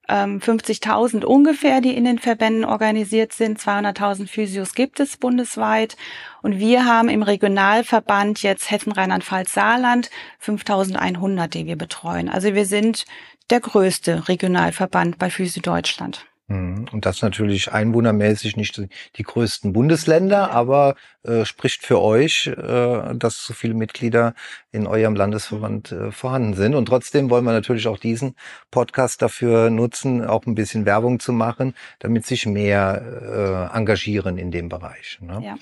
50.000 0.09 1.15
ähm, 1.15 1.23
ungefähr, 1.23 1.79
die 1.79 1.95
in 1.95 2.03
den 2.03 2.19
Verbänden 2.19 2.65
organisiert 2.65 3.31
sind. 3.31 3.57
200.000 3.57 4.27
Physios 4.27 4.73
gibt 4.73 4.99
es 4.99 5.15
bundesweit. 5.15 5.95
Und 6.41 6.59
wir 6.59 6.83
haben 6.83 7.07
im 7.07 7.23
Regionalverband 7.23 8.41
jetzt 8.41 8.69
Hessen, 8.71 8.91
Rheinland-Pfalz, 8.91 9.53
Saarland 9.53 10.09
5.100, 10.43 11.47
die 11.47 11.65
wir 11.65 11.77
betreuen. 11.77 12.27
Also 12.27 12.53
wir 12.53 12.65
sind 12.65 13.05
der 13.49 13.61
größte 13.61 14.27
Regionalverband 14.27 15.17
bei 15.17 15.29
Physio 15.29 15.61
Deutschland. 15.61 16.25
Mhm. 16.47 16.87
Und 16.91 17.05
das 17.05 17.21
natürlich 17.21 17.71
einwohnermäßig 17.71 18.55
nicht 18.57 18.81
die 19.15 19.23
größten 19.23 19.73
Bundesländer, 19.73 20.51
aber 20.51 20.95
äh, 21.27 21.45
spricht 21.45 21.85
für 21.85 22.01
euch, 22.01 22.47
äh, 22.47 23.15
dass 23.15 23.45
so 23.45 23.53
viele 23.53 23.73
Mitglieder 23.73 24.33
in 24.71 24.87
eurem 24.87 25.15
Landesverband 25.15 25.91
äh, 25.91 26.11
vorhanden 26.11 26.53
sind. 26.53 26.75
Und 26.75 26.87
trotzdem 26.87 27.29
wollen 27.29 27.45
wir 27.45 27.53
natürlich 27.53 27.87
auch 27.87 27.97
diesen 27.97 28.35
Podcast 28.71 29.21
dafür 29.21 29.69
nutzen, 29.69 30.25
auch 30.25 30.45
ein 30.45 30.55
bisschen 30.55 30.85
Werbung 30.85 31.19
zu 31.19 31.33
machen, 31.33 31.73
damit 31.99 32.25
sich 32.25 32.45
mehr 32.45 33.71
äh, 33.71 33.77
engagieren 33.77 34.37
in 34.37 34.51
dem 34.51 34.69
Bereich. 34.69 35.19
Ne? 35.21 35.41
Ja. 35.43 35.55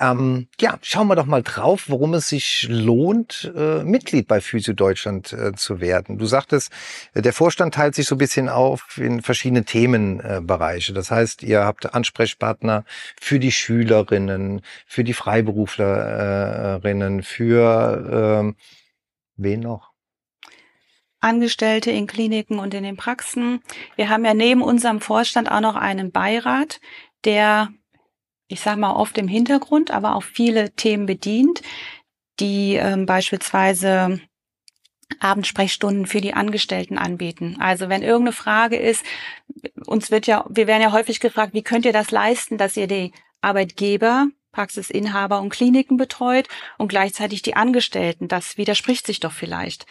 Ähm, 0.00 0.48
ja, 0.60 0.76
schauen 0.82 1.06
wir 1.06 1.14
doch 1.14 1.26
mal 1.26 1.42
drauf, 1.42 1.84
worum 1.86 2.14
es 2.14 2.28
sich 2.28 2.66
lohnt, 2.68 3.52
äh, 3.56 3.84
Mitglied 3.84 4.26
bei 4.26 4.40
Physio 4.40 4.74
Deutschland 4.74 5.32
äh, 5.32 5.52
zu 5.52 5.80
werden. 5.80 6.18
Du 6.18 6.26
sagtest, 6.26 6.72
äh, 7.14 7.22
der 7.22 7.32
Vorstand 7.32 7.74
teilt 7.74 7.94
sich 7.94 8.06
so 8.06 8.16
ein 8.16 8.18
bisschen 8.18 8.48
auf 8.48 8.98
in 8.98 9.22
verschiedene 9.22 9.64
Themenbereiche. 9.64 10.92
das 10.92 11.12
heißt, 11.12 11.44
ihr 11.44 11.64
habt 11.64 11.94
Ansprechpartner 11.94 12.84
für 13.20 13.38
die 13.38 13.52
Schülerinnen, 13.52 14.62
für 14.84 15.03
die 15.04 15.14
Freiberuflerinnen, 15.14 17.22
für 17.22 18.40
ähm, 18.40 18.56
wen 19.36 19.60
noch? 19.60 19.92
Angestellte 21.20 21.90
in 21.90 22.06
Kliniken 22.06 22.58
und 22.58 22.74
in 22.74 22.84
den 22.84 22.96
Praxen. 22.96 23.60
Wir 23.96 24.10
haben 24.10 24.24
ja 24.24 24.34
neben 24.34 24.62
unserem 24.62 25.00
Vorstand 25.00 25.50
auch 25.50 25.60
noch 25.60 25.76
einen 25.76 26.12
Beirat, 26.12 26.80
der 27.24 27.70
ich 28.48 28.60
sage 28.60 28.80
mal, 28.80 28.94
oft 28.94 29.16
im 29.18 29.28
Hintergrund, 29.28 29.90
aber 29.90 30.16
auch 30.16 30.22
viele 30.22 30.72
Themen 30.72 31.06
bedient, 31.06 31.62
die 32.40 32.74
ähm, 32.74 33.06
beispielsweise 33.06 34.20
Abendsprechstunden 35.20 36.06
für 36.06 36.20
die 36.20 36.34
Angestellten 36.34 36.98
anbieten. 36.98 37.56
Also 37.60 37.88
wenn 37.88 38.02
irgendeine 38.02 38.32
Frage 38.32 38.76
ist, 38.76 39.04
uns 39.86 40.10
wird 40.10 40.26
ja, 40.26 40.44
wir 40.48 40.66
werden 40.66 40.82
ja 40.82 40.92
häufig 40.92 41.20
gefragt, 41.20 41.54
wie 41.54 41.62
könnt 41.62 41.84
ihr 41.84 41.92
das 41.92 42.10
leisten, 42.10 42.58
dass 42.58 42.76
ihr 42.76 42.86
die 42.86 43.12
Arbeitgeber 43.40 44.28
Praxisinhaber 44.54 45.40
und 45.40 45.50
Kliniken 45.50 45.96
betreut 45.96 46.48
und 46.78 46.88
gleichzeitig 46.88 47.42
die 47.42 47.56
Angestellten. 47.56 48.28
Das 48.28 48.56
widerspricht 48.56 49.06
sich 49.06 49.20
doch 49.20 49.32
vielleicht. 49.32 49.86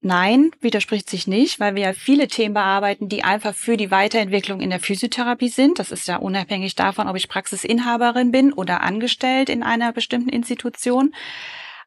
Nein, 0.00 0.52
widerspricht 0.60 1.10
sich 1.10 1.26
nicht, 1.26 1.58
weil 1.58 1.74
wir 1.74 1.82
ja 1.82 1.92
viele 1.92 2.28
Themen 2.28 2.54
bearbeiten, 2.54 3.08
die 3.08 3.24
einfach 3.24 3.54
für 3.54 3.76
die 3.76 3.90
Weiterentwicklung 3.90 4.60
in 4.60 4.70
der 4.70 4.78
Physiotherapie 4.78 5.48
sind. 5.48 5.78
Das 5.78 5.90
ist 5.90 6.06
ja 6.06 6.16
unabhängig 6.16 6.74
davon, 6.74 7.08
ob 7.08 7.16
ich 7.16 7.28
Praxisinhaberin 7.28 8.30
bin 8.30 8.52
oder 8.52 8.82
angestellt 8.82 9.48
in 9.48 9.62
einer 9.62 9.92
bestimmten 9.92 10.28
Institution. 10.28 11.14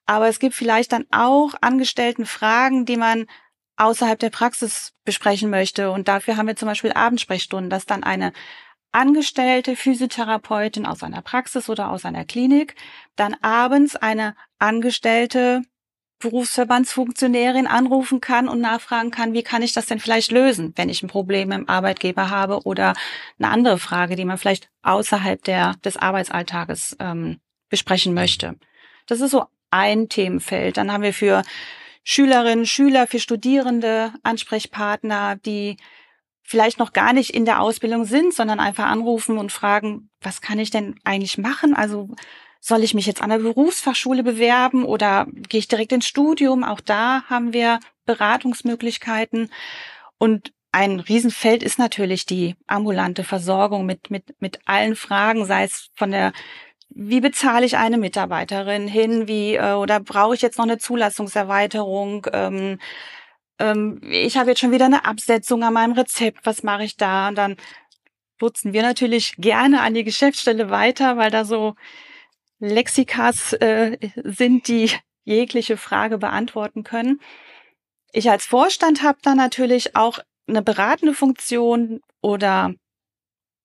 Aber 0.05 0.27
es 0.27 0.39
gibt 0.39 0.55
vielleicht 0.55 0.91
dann 0.91 1.05
auch 1.11 1.53
angestellten 1.61 2.25
Fragen, 2.25 2.85
die 2.85 2.97
man 2.97 3.25
außerhalb 3.77 4.19
der 4.19 4.31
Praxis 4.31 4.91
besprechen 5.05 5.49
möchte. 5.49 5.91
Und 5.91 6.07
dafür 6.07 6.35
haben 6.35 6.47
wir 6.47 6.55
zum 6.55 6.67
Beispiel 6.67 6.91
Abendsprechstunden, 6.91 7.69
dass 7.69 7.85
dann 7.85 8.03
eine 8.03 8.33
angestellte 8.91 9.75
Physiotherapeutin 9.75 10.85
aus 10.85 11.03
einer 11.03 11.21
Praxis 11.21 11.69
oder 11.69 11.91
aus 11.91 12.05
einer 12.05 12.25
Klinik 12.25 12.75
dann 13.15 13.35
abends 13.41 13.95
eine 13.95 14.35
angestellte 14.57 15.61
Berufsverbandsfunktionärin 16.19 17.65
anrufen 17.65 18.19
kann 18.19 18.49
und 18.49 18.59
nachfragen 18.59 19.09
kann, 19.09 19.33
wie 19.33 19.43
kann 19.43 19.61
ich 19.61 19.71
das 19.71 19.85
denn 19.85 19.99
vielleicht 19.99 20.31
lösen, 20.31 20.73
wenn 20.75 20.89
ich 20.89 21.01
ein 21.01 21.07
Problem 21.07 21.51
im 21.51 21.69
Arbeitgeber 21.69 22.29
habe 22.29 22.63
oder 22.63 22.93
eine 23.37 23.49
andere 23.49 23.79
Frage, 23.79 24.17
die 24.17 24.25
man 24.25 24.37
vielleicht 24.37 24.69
außerhalb 24.81 25.41
der, 25.43 25.75
des 25.85 25.95
Arbeitsalltages 25.95 26.97
ähm, 26.99 27.39
besprechen 27.69 28.13
möchte. 28.13 28.55
Das 29.05 29.21
ist 29.21 29.31
so 29.31 29.45
ein 29.71 30.09
Themenfeld. 30.09 30.75
Dann 30.75 30.91
haben 30.91 31.03
wir 31.03 31.13
für 31.13 31.43
Schülerinnen, 32.03 32.65
Schüler, 32.65 33.07
für 33.07 33.19
Studierende 33.19 34.11
Ansprechpartner, 34.23 35.37
die 35.37 35.77
vielleicht 36.49 36.79
noch 36.79 36.93
gar 36.93 37.13
nicht 37.13 37.29
in 37.29 37.45
der 37.45 37.61
Ausbildung 37.61 38.05
sind, 38.05 38.33
sondern 38.33 38.59
einfach 38.59 38.87
anrufen 38.87 39.37
und 39.37 39.51
fragen, 39.51 40.09
was 40.19 40.41
kann 40.41 40.57
ich 40.57 40.71
denn 40.71 40.95
eigentlich 41.03 41.37
machen? 41.37 41.75
Also 41.75 42.09
soll 42.59 42.83
ich 42.83 42.95
mich 42.95 43.05
jetzt 43.05 43.21
an 43.21 43.29
der 43.29 43.37
Berufsfachschule 43.37 44.23
bewerben 44.23 44.83
oder 44.83 45.27
gehe 45.47 45.59
ich 45.59 45.67
direkt 45.67 45.91
ins 45.91 46.07
Studium? 46.07 46.63
Auch 46.63 46.79
da 46.79 47.21
haben 47.29 47.53
wir 47.53 47.79
Beratungsmöglichkeiten. 48.07 49.51
Und 50.17 50.51
ein 50.71 50.99
Riesenfeld 50.99 51.61
ist 51.61 51.77
natürlich 51.77 52.25
die 52.25 52.55
ambulante 52.65 53.23
Versorgung 53.23 53.85
mit, 53.85 54.09
mit, 54.09 54.41
mit 54.41 54.59
allen 54.65 54.95
Fragen, 54.95 55.45
sei 55.45 55.65
es 55.65 55.91
von 55.93 56.09
der 56.09 56.33
wie 56.91 57.21
bezahle 57.21 57.67
ich 57.67 57.77
eine 57.77 57.99
Mitarbeiterin 57.99 58.87
hin, 58.87 59.27
wie 59.27 59.53
äh, 59.53 59.73
oder 59.73 59.99
brauche 59.99 60.33
ich 60.33 60.41
jetzt 60.41 60.57
noch 60.57 60.65
eine 60.65 60.79
Zulassungserweiterung? 60.79 62.25
Ähm, 62.33 62.79
ähm, 63.59 64.01
ich 64.03 64.37
habe 64.37 64.49
jetzt 64.49 64.59
schon 64.59 64.71
wieder 64.71 64.85
eine 64.85 65.05
Absetzung 65.05 65.63
an 65.63 65.73
meinem 65.73 65.93
Rezept, 65.93 66.45
was 66.45 66.63
mache 66.63 66.83
ich 66.83 66.97
da? 66.97 67.27
Und 67.27 67.35
dann 67.35 67.57
nutzen 68.41 68.73
wir 68.73 68.81
natürlich 68.81 69.35
gerne 69.37 69.81
an 69.81 69.93
die 69.93 70.03
Geschäftsstelle 70.03 70.69
weiter, 70.69 71.17
weil 71.17 71.31
da 71.31 71.45
so 71.45 71.75
Lexikas 72.59 73.53
äh, 73.53 73.97
sind, 74.23 74.67
die 74.67 74.91
jegliche 75.23 75.77
Frage 75.77 76.17
beantworten 76.17 76.83
können. 76.83 77.21
Ich 78.11 78.29
als 78.29 78.45
Vorstand 78.45 79.03
habe 79.03 79.19
da 79.21 79.35
natürlich 79.35 79.95
auch 79.95 80.19
eine 80.47 80.61
beratende 80.61 81.13
Funktion 81.13 82.01
oder 82.21 82.73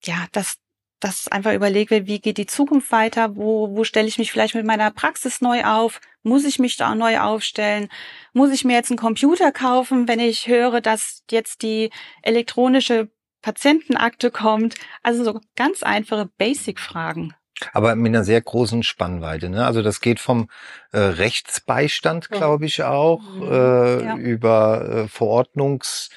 ja, 0.03 0.27
dass 0.31 0.57
das 0.99 1.27
einfach 1.27 1.53
überlegt 1.53 1.91
wird, 1.91 2.07
wie 2.07 2.19
geht 2.19 2.37
die 2.37 2.45
Zukunft 2.45 2.91
weiter, 2.91 3.35
wo, 3.35 3.75
wo 3.75 3.83
stelle 3.83 4.07
ich 4.07 4.17
mich 4.17 4.31
vielleicht 4.31 4.55
mit 4.55 4.65
meiner 4.65 4.91
Praxis 4.91 5.41
neu 5.41 5.63
auf, 5.63 5.99
muss 6.25 6.43
ich 6.43 6.59
mich 6.59 6.75
da 6.75 6.95
neu 6.95 7.19
aufstellen, 7.19 7.87
muss 8.33 8.51
ich 8.51 8.65
mir 8.65 8.73
jetzt 8.73 8.89
einen 8.89 8.97
Computer 8.97 9.51
kaufen, 9.51 10.07
wenn 10.07 10.19
ich 10.19 10.47
höre, 10.47 10.81
dass 10.81 11.23
jetzt 11.29 11.61
die 11.61 11.91
elektronische 12.23 13.09
Patientenakte 13.41 14.31
kommt. 14.31 14.75
Also 15.03 15.23
so 15.23 15.39
ganz 15.55 15.83
einfache 15.83 16.29
Basic-Fragen. 16.37 17.33
Aber 17.71 17.95
mit 17.95 18.09
einer 18.09 18.23
sehr 18.23 18.41
großen 18.41 18.83
Spannweite. 18.83 19.49
Ne? 19.49 19.65
Also 19.65 19.81
das 19.81 20.01
geht 20.01 20.19
vom 20.19 20.49
äh, 20.91 20.99
Rechtsbeistand, 20.99 22.29
glaube 22.29 22.65
ich, 22.65 22.83
auch, 22.83 23.21
mhm. 23.21 23.43
äh, 23.43 24.03
ja. 24.03 24.17
über 24.17 24.89
äh, 24.89 25.07
Verordnungs 25.07 26.09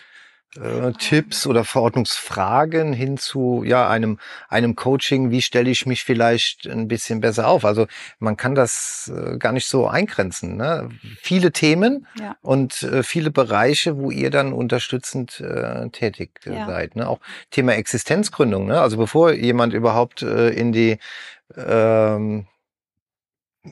äh, 0.57 0.93
Tipps 0.93 1.47
oder 1.47 1.65
Verordnungsfragen 1.65 2.93
hin 2.93 3.19
zu 3.19 3.63
ja 3.65 3.89
einem 3.89 4.19
einem 4.49 4.77
Coaching, 4.77 5.31
wie 5.31 5.43
stelle 5.43 5.71
ich 5.71 5.87
mich 5.87 6.05
vielleicht 6.05 6.67
ein 6.67 6.89
bisschen 6.89 7.21
besser 7.21 7.49
auf. 7.49 7.65
Also 7.65 7.87
man 8.19 8.37
kann 8.37 8.55
das 8.55 9.13
äh, 9.15 9.37
gar 9.37 9.53
nicht 9.53 9.69
so 9.69 9.87
eingrenzen. 9.87 10.57
Ne? 10.57 10.89
Viele 11.21 11.53
Themen 11.53 12.07
ja. 12.19 12.37
und 12.43 12.83
äh, 12.83 13.03
viele 13.03 13.31
Bereiche, 13.31 13.99
wo 13.99 14.11
ihr 14.11 14.31
dann 14.31 14.53
unterstützend 14.53 15.41
äh, 15.41 15.89
tätig 15.91 16.41
ja. 16.45 16.67
seid. 16.67 16.97
Ne? 16.97 17.09
Auch 17.09 17.21
Thema 17.51 17.75
Existenzgründung. 17.75 18.67
Ne? 18.67 18.81
Also 18.81 18.97
bevor 18.97 19.33
jemand 19.33 19.75
überhaupt 19.75 20.23
äh, 20.23 20.49
in 20.51 20.73
die 20.73 20.99
ähm, 21.57 22.47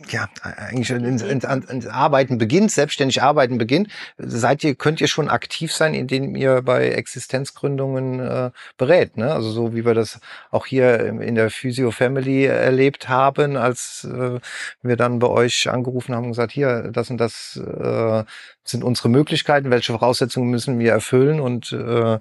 ja, 0.09 0.29
eigentlich 0.43 0.91
ins, 0.91 1.23
ins, 1.23 1.45
ins 1.45 1.87
Arbeiten 1.87 2.39
beginnt, 2.39 2.71
selbstständig 2.71 3.23
Arbeiten 3.23 3.59
beginnt, 3.59 3.89
seid 4.19 4.65
ihr, 4.65 4.75
könnt 4.75 5.01
ihr 5.01 5.09
schon 5.09 5.29
aktiv 5.29 5.73
sein, 5.73 5.95
indem 5.95 6.35
ihr 6.37 6.63
bei 6.63 6.89
Existenzgründungen 6.89 8.21
äh, 8.21 8.51
berät. 8.77 9.17
Ne? 9.17 9.33
Also 9.33 9.51
so 9.51 9.75
wie 9.75 9.85
wir 9.85 9.95
das 9.95 10.21
auch 10.51 10.67
hier 10.67 11.01
in 11.01 11.35
der 11.35 11.51
Physio 11.51 11.91
Family 11.91 12.45
erlebt 12.45 13.09
haben, 13.09 13.57
als 13.57 14.05
äh, 14.05 14.41
wir 14.83 14.97
dann 14.97 15.19
bei 15.19 15.29
euch 15.29 15.69
angerufen 15.69 16.15
haben 16.15 16.25
und 16.25 16.31
gesagt, 16.31 16.53
hier, 16.53 16.91
das 16.93 17.11
und 17.11 17.19
das 17.19 17.57
äh, 17.57 18.25
sind 18.65 18.85
unsere 18.85 19.09
Möglichkeiten, 19.09 19.71
welche 19.71 19.93
Voraussetzungen 19.93 20.51
müssen 20.51 20.79
wir 20.79 20.93
erfüllen 20.93 21.41
und 21.41 21.73
äh, 21.73 22.19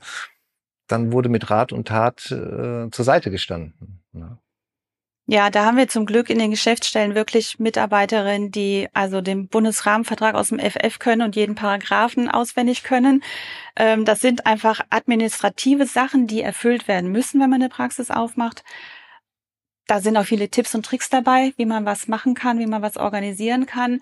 dann 0.87 1.11
wurde 1.11 1.29
mit 1.29 1.49
Rat 1.49 1.71
und 1.71 1.87
Tat 1.87 2.31
äh, 2.31 2.89
zur 2.91 3.05
Seite 3.05 3.31
gestanden. 3.31 4.03
Ne? 4.11 4.37
Ja, 5.27 5.49
da 5.49 5.65
haben 5.65 5.77
wir 5.77 5.87
zum 5.87 6.05
Glück 6.05 6.29
in 6.29 6.37
den 6.37 6.51
Geschäftsstellen 6.51 7.15
wirklich 7.15 7.57
Mitarbeiterinnen, 7.57 8.51
die 8.51 8.87
also 8.93 9.21
den 9.21 9.47
Bundesrahmenvertrag 9.47 10.35
aus 10.35 10.49
dem 10.49 10.59
FF 10.59 10.99
können 10.99 11.23
und 11.23 11.35
jeden 11.35 11.55
Paragraphen 11.55 12.29
auswendig 12.29 12.83
können. 12.83 13.23
Ähm, 13.75 14.05
das 14.05 14.21
sind 14.21 14.45
einfach 14.45 14.81
administrative 14.91 15.87
Sachen, 15.87 16.27
die 16.27 16.41
erfüllt 16.41 16.87
werden 16.87 17.11
müssen, 17.11 17.41
wenn 17.41 17.49
man 17.49 17.61
eine 17.61 17.69
Praxis 17.69 18.11
aufmacht. 18.11 18.63
Da 19.87 19.99
sind 19.99 20.15
auch 20.17 20.25
viele 20.25 20.49
Tipps 20.49 20.75
und 20.75 20.85
Tricks 20.85 21.09
dabei, 21.09 21.53
wie 21.57 21.65
man 21.65 21.85
was 21.85 22.07
machen 22.07 22.35
kann, 22.35 22.59
wie 22.59 22.67
man 22.67 22.83
was 22.83 22.97
organisieren 22.97 23.65
kann. 23.65 24.01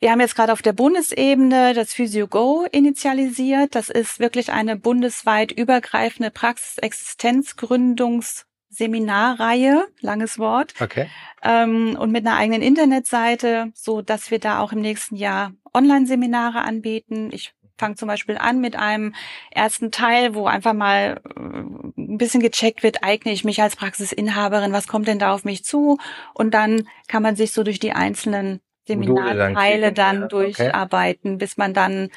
Wir 0.00 0.12
haben 0.12 0.20
jetzt 0.20 0.36
gerade 0.36 0.52
auf 0.52 0.62
der 0.62 0.74
Bundesebene 0.74 1.72
das 1.74 1.92
Physio 1.94 2.28
Go 2.28 2.66
initialisiert. 2.70 3.74
Das 3.74 3.88
ist 3.88 4.20
wirklich 4.20 4.52
eine 4.52 4.76
bundesweit 4.76 5.50
übergreifende 5.50 6.30
Praxisexistenzgründungs 6.30 8.47
Seminarreihe, 8.78 9.88
langes 10.00 10.38
Wort. 10.38 10.74
Okay. 10.80 11.08
Ähm, 11.42 11.96
und 11.98 12.12
mit 12.12 12.24
einer 12.26 12.36
eigenen 12.36 12.62
Internetseite, 12.62 13.72
so 13.74 14.02
dass 14.02 14.30
wir 14.30 14.38
da 14.38 14.60
auch 14.60 14.72
im 14.72 14.80
nächsten 14.80 15.16
Jahr 15.16 15.52
Online-Seminare 15.74 16.60
anbieten. 16.60 17.30
Ich 17.32 17.54
fange 17.76 17.96
zum 17.96 18.08
Beispiel 18.08 18.38
an 18.38 18.60
mit 18.60 18.76
einem 18.76 19.14
ersten 19.50 19.90
Teil, 19.90 20.34
wo 20.34 20.46
einfach 20.46 20.74
mal 20.74 21.20
äh, 21.36 21.40
ein 21.40 22.18
bisschen 22.18 22.40
gecheckt 22.40 22.82
wird, 22.82 23.02
eigne 23.02 23.32
ich 23.32 23.44
mich 23.44 23.60
als 23.60 23.76
Praxisinhaberin, 23.76 24.72
was 24.72 24.86
kommt 24.86 25.08
denn 25.08 25.18
da 25.18 25.34
auf 25.34 25.44
mich 25.44 25.64
zu? 25.64 25.98
Und 26.32 26.54
dann 26.54 26.88
kann 27.08 27.22
man 27.22 27.36
sich 27.36 27.52
so 27.52 27.64
durch 27.64 27.80
die 27.80 27.92
einzelnen 27.92 28.60
Seminarteile 28.86 29.92
dann, 29.92 30.20
dann 30.20 30.28
durcharbeiten, 30.28 31.32
okay. 31.32 31.38
bis 31.38 31.56
man 31.56 31.74
dann 31.74 32.10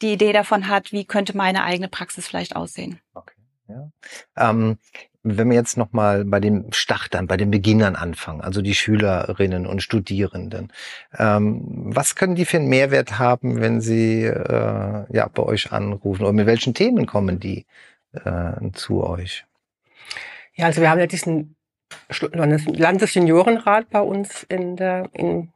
die 0.00 0.12
Idee 0.12 0.32
davon 0.32 0.68
hat, 0.68 0.92
wie 0.92 1.04
könnte 1.04 1.36
meine 1.36 1.64
eigene 1.64 1.88
Praxis 1.88 2.26
vielleicht 2.26 2.56
aussehen. 2.56 3.00
Okay. 3.14 3.34
Ja. 3.68 3.90
Ähm, 4.36 4.78
wenn 5.22 5.48
wir 5.48 5.56
jetzt 5.56 5.76
nochmal 5.76 6.24
bei 6.24 6.40
den 6.40 6.72
Startern, 6.72 7.26
bei 7.26 7.36
den 7.36 7.50
Beginnern 7.50 7.96
anfangen, 7.96 8.40
also 8.40 8.62
die 8.62 8.74
Schülerinnen 8.74 9.66
und 9.66 9.82
Studierenden, 9.82 10.72
ähm, 11.16 11.62
was 11.92 12.14
können 12.14 12.34
die 12.34 12.44
für 12.44 12.58
einen 12.58 12.68
Mehrwert 12.68 13.18
haben, 13.18 13.60
wenn 13.60 13.80
sie 13.80 14.24
äh, 14.24 15.04
ja 15.10 15.28
bei 15.32 15.42
euch 15.42 15.72
anrufen 15.72 16.22
oder 16.22 16.32
mit 16.32 16.46
welchen 16.46 16.74
Themen 16.74 17.06
kommen 17.06 17.40
die 17.40 17.66
äh, 18.12 18.52
zu 18.72 19.04
euch? 19.04 19.44
Ja, 20.54 20.66
also 20.66 20.80
wir 20.80 20.90
haben 20.90 21.00
ja 21.00 21.06
diesen 21.06 21.56
Landesseniorenrat 22.20 23.90
bei 23.90 24.00
uns 24.00 24.44
in 24.44 24.76
der 24.76 25.08
in 25.12 25.52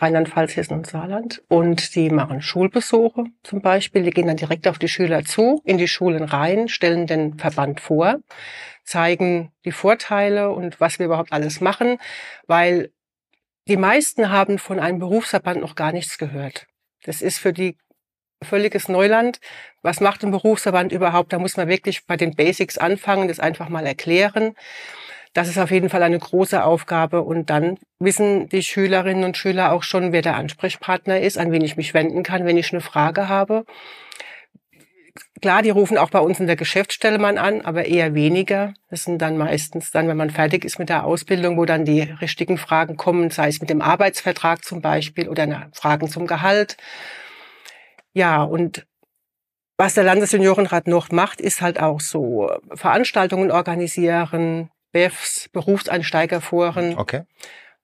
Rheinland-Pfalz, 0.00 0.56
Hessen 0.56 0.74
und 0.74 0.86
Saarland. 0.86 1.42
Und 1.48 1.94
die 1.94 2.10
machen 2.10 2.42
Schulbesuche 2.42 3.24
zum 3.42 3.62
Beispiel. 3.62 4.02
Die 4.02 4.10
gehen 4.10 4.26
dann 4.26 4.36
direkt 4.36 4.68
auf 4.68 4.78
die 4.78 4.88
Schüler 4.88 5.24
zu, 5.24 5.60
in 5.64 5.78
die 5.78 5.88
Schulen 5.88 6.24
rein, 6.24 6.68
stellen 6.68 7.06
den 7.06 7.38
Verband 7.38 7.80
vor, 7.80 8.18
zeigen 8.84 9.52
die 9.64 9.72
Vorteile 9.72 10.50
und 10.50 10.80
was 10.80 10.98
wir 10.98 11.06
überhaupt 11.06 11.32
alles 11.32 11.60
machen, 11.60 11.98
weil 12.46 12.90
die 13.68 13.76
meisten 13.76 14.30
haben 14.30 14.58
von 14.58 14.78
einem 14.78 15.00
Berufsverband 15.00 15.60
noch 15.60 15.74
gar 15.74 15.92
nichts 15.92 16.18
gehört. 16.18 16.66
Das 17.04 17.20
ist 17.20 17.38
für 17.38 17.52
die 17.52 17.76
völliges 18.42 18.88
Neuland. 18.88 19.40
Was 19.82 20.00
macht 20.00 20.22
ein 20.22 20.30
Berufsverband 20.30 20.92
überhaupt? 20.92 21.32
Da 21.32 21.38
muss 21.38 21.56
man 21.56 21.68
wirklich 21.68 22.06
bei 22.06 22.16
den 22.16 22.36
Basics 22.36 22.78
anfangen, 22.78 23.28
das 23.28 23.40
einfach 23.40 23.68
mal 23.68 23.86
erklären. 23.86 24.54
Das 25.36 25.48
ist 25.48 25.58
auf 25.58 25.70
jeden 25.70 25.90
Fall 25.90 26.02
eine 26.02 26.18
große 26.18 26.64
Aufgabe. 26.64 27.20
Und 27.20 27.50
dann 27.50 27.76
wissen 27.98 28.48
die 28.48 28.62
Schülerinnen 28.62 29.22
und 29.22 29.36
Schüler 29.36 29.72
auch 29.72 29.82
schon, 29.82 30.10
wer 30.10 30.22
der 30.22 30.36
Ansprechpartner 30.36 31.20
ist, 31.20 31.36
an 31.36 31.52
wen 31.52 31.62
ich 31.62 31.76
mich 31.76 31.92
wenden 31.92 32.22
kann, 32.22 32.46
wenn 32.46 32.56
ich 32.56 32.72
eine 32.72 32.80
Frage 32.80 33.28
habe. 33.28 33.66
klar, 35.42 35.60
die 35.60 35.68
rufen 35.68 35.98
auch 35.98 36.08
bei 36.08 36.20
uns 36.20 36.40
in 36.40 36.46
der 36.46 36.56
Geschäftsstelle 36.56 37.18
mal 37.18 37.36
an, 37.36 37.60
aber 37.60 37.84
eher 37.84 38.14
weniger. 38.14 38.72
Das 38.88 39.04
sind 39.04 39.20
dann 39.20 39.36
meistens 39.36 39.90
dann, 39.90 40.08
wenn 40.08 40.16
man 40.16 40.30
fertig 40.30 40.64
ist 40.64 40.78
mit 40.78 40.88
der 40.88 41.04
Ausbildung, 41.04 41.58
wo 41.58 41.66
dann 41.66 41.84
die 41.84 42.00
richtigen 42.00 42.56
Fragen 42.56 42.96
kommen, 42.96 43.28
sei 43.28 43.48
es 43.48 43.60
mit 43.60 43.68
dem 43.68 43.82
Arbeitsvertrag 43.82 44.64
zum 44.64 44.80
Beispiel 44.80 45.28
oder 45.28 45.68
Fragen 45.74 46.08
zum 46.08 46.26
Gehalt. 46.26 46.78
Ja, 48.14 48.42
und 48.42 48.86
was 49.76 49.92
der 49.92 50.04
Landesseniorenrat 50.04 50.86
noch 50.86 51.10
macht, 51.10 51.42
ist 51.42 51.60
halt 51.60 51.78
auch 51.78 52.00
so 52.00 52.50
Veranstaltungen 52.72 53.50
organisieren, 53.50 54.70
BEFs, 54.96 55.50
Berufseinsteigerforen. 55.52 56.96
Okay 56.96 57.24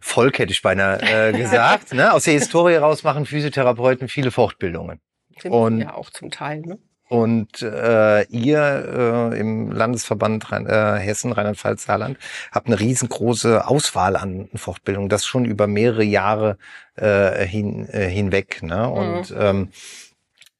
Volk 0.00 0.38
hätte 0.38 0.52
ich 0.52 0.62
beinahe 0.62 1.00
äh, 1.02 1.32
gesagt. 1.38 1.92
ne? 1.94 2.12
Aus 2.12 2.24
der 2.24 2.34
Historie 2.34 2.76
raus 2.76 3.02
machen 3.04 3.26
Physiotherapeuten 3.26 4.08
viele 4.08 4.30
Fortbildungen. 4.30 5.00
Sind 5.40 5.52
und 5.52 5.80
ja 5.80 5.94
auch 5.94 6.10
zum 6.10 6.30
Teil. 6.30 6.60
Ne? 6.62 6.78
Und 7.08 7.60
äh, 7.60 8.22
ihr 8.28 9.32
äh, 9.32 9.38
im 9.38 9.70
Landesverband 9.70 10.50
Rhein, 10.50 10.66
äh, 10.66 10.98
Hessen, 10.98 11.32
Rheinland-Pfalz, 11.32 11.84
Saarland 11.84 12.16
habt 12.50 12.68
eine 12.68 12.80
riesengroße 12.80 13.68
Auswahl 13.68 14.16
an 14.16 14.48
Fortbildungen, 14.54 15.10
das 15.10 15.26
schon 15.26 15.44
über 15.44 15.66
mehrere 15.66 16.04
Jahre 16.04 16.56
äh, 16.96 17.44
hin, 17.44 17.86
äh, 17.90 18.08
hinweg. 18.08 18.62
Ne? 18.62 18.88
Und 18.88 19.30
mhm. 19.30 19.36
ähm, 19.38 19.68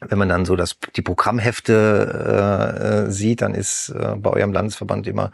wenn 0.08 0.18
man 0.18 0.28
dann 0.28 0.44
so 0.44 0.56
das, 0.56 0.76
die 0.96 1.02
Programmhefte 1.02 3.06
äh, 3.06 3.10
sieht, 3.10 3.42
dann 3.42 3.54
ist 3.54 3.90
äh, 3.90 4.14
bei 4.16 4.30
eurem 4.30 4.52
Landesverband 4.52 5.06
immer 5.06 5.30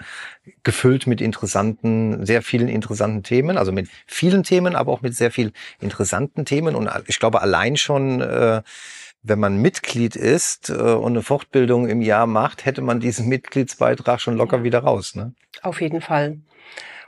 gefüllt 0.62 1.06
mit 1.06 1.20
interessanten, 1.20 2.24
sehr 2.24 2.42
vielen 2.42 2.68
interessanten 2.68 3.22
Themen, 3.22 3.59
also 3.59 3.72
mit 3.72 3.88
vielen 4.07 4.42
Themen, 4.42 4.76
aber 4.76 4.92
auch 4.92 5.02
mit 5.02 5.14
sehr 5.14 5.31
viel 5.31 5.52
interessanten 5.81 6.44
Themen. 6.44 6.74
Und 6.74 6.88
ich 7.07 7.18
glaube, 7.18 7.42
allein 7.42 7.76
schon, 7.76 8.20
äh, 8.20 8.62
wenn 9.22 9.38
man 9.38 9.61
Mitglied 9.61 10.16
ist 10.16 10.70
äh, 10.70 10.74
und 10.74 11.12
eine 11.12 11.22
Fortbildung 11.22 11.88
im 11.88 12.02
Jahr 12.02 12.26
macht, 12.26 12.64
hätte 12.64 12.83
man 12.83 13.00
diesen 13.00 13.28
Mitgliedsbeitrag 13.28 14.20
schon 14.20 14.37
locker 14.37 14.62
wieder 14.62 14.81
raus. 14.81 15.14
Ne? 15.14 15.33
Auf 15.62 15.81
jeden 15.81 16.00
Fall. 16.00 16.38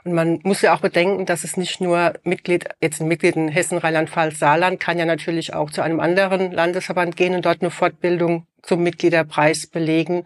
Und 0.03 0.13
man 0.13 0.39
muss 0.43 0.61
ja 0.61 0.73
auch 0.73 0.81
bedenken, 0.81 1.25
dass 1.25 1.43
es 1.43 1.57
nicht 1.57 1.79
nur 1.79 2.13
Mitglied, 2.23 2.69
jetzt 2.81 3.01
ein 3.01 3.07
Mitglied 3.07 3.35
in 3.35 3.49
Hessen, 3.49 3.77
Rheinland-Pfalz, 3.77 4.39
Saarland, 4.39 4.79
kann 4.79 4.97
ja 4.97 5.05
natürlich 5.05 5.53
auch 5.53 5.69
zu 5.69 5.81
einem 5.81 5.99
anderen 5.99 6.51
Landesverband 6.51 7.15
gehen 7.15 7.35
und 7.35 7.45
dort 7.45 7.61
eine 7.61 7.71
Fortbildung 7.71 8.47
zum 8.63 8.81
Mitgliederpreis 8.83 9.67
belegen. 9.67 10.25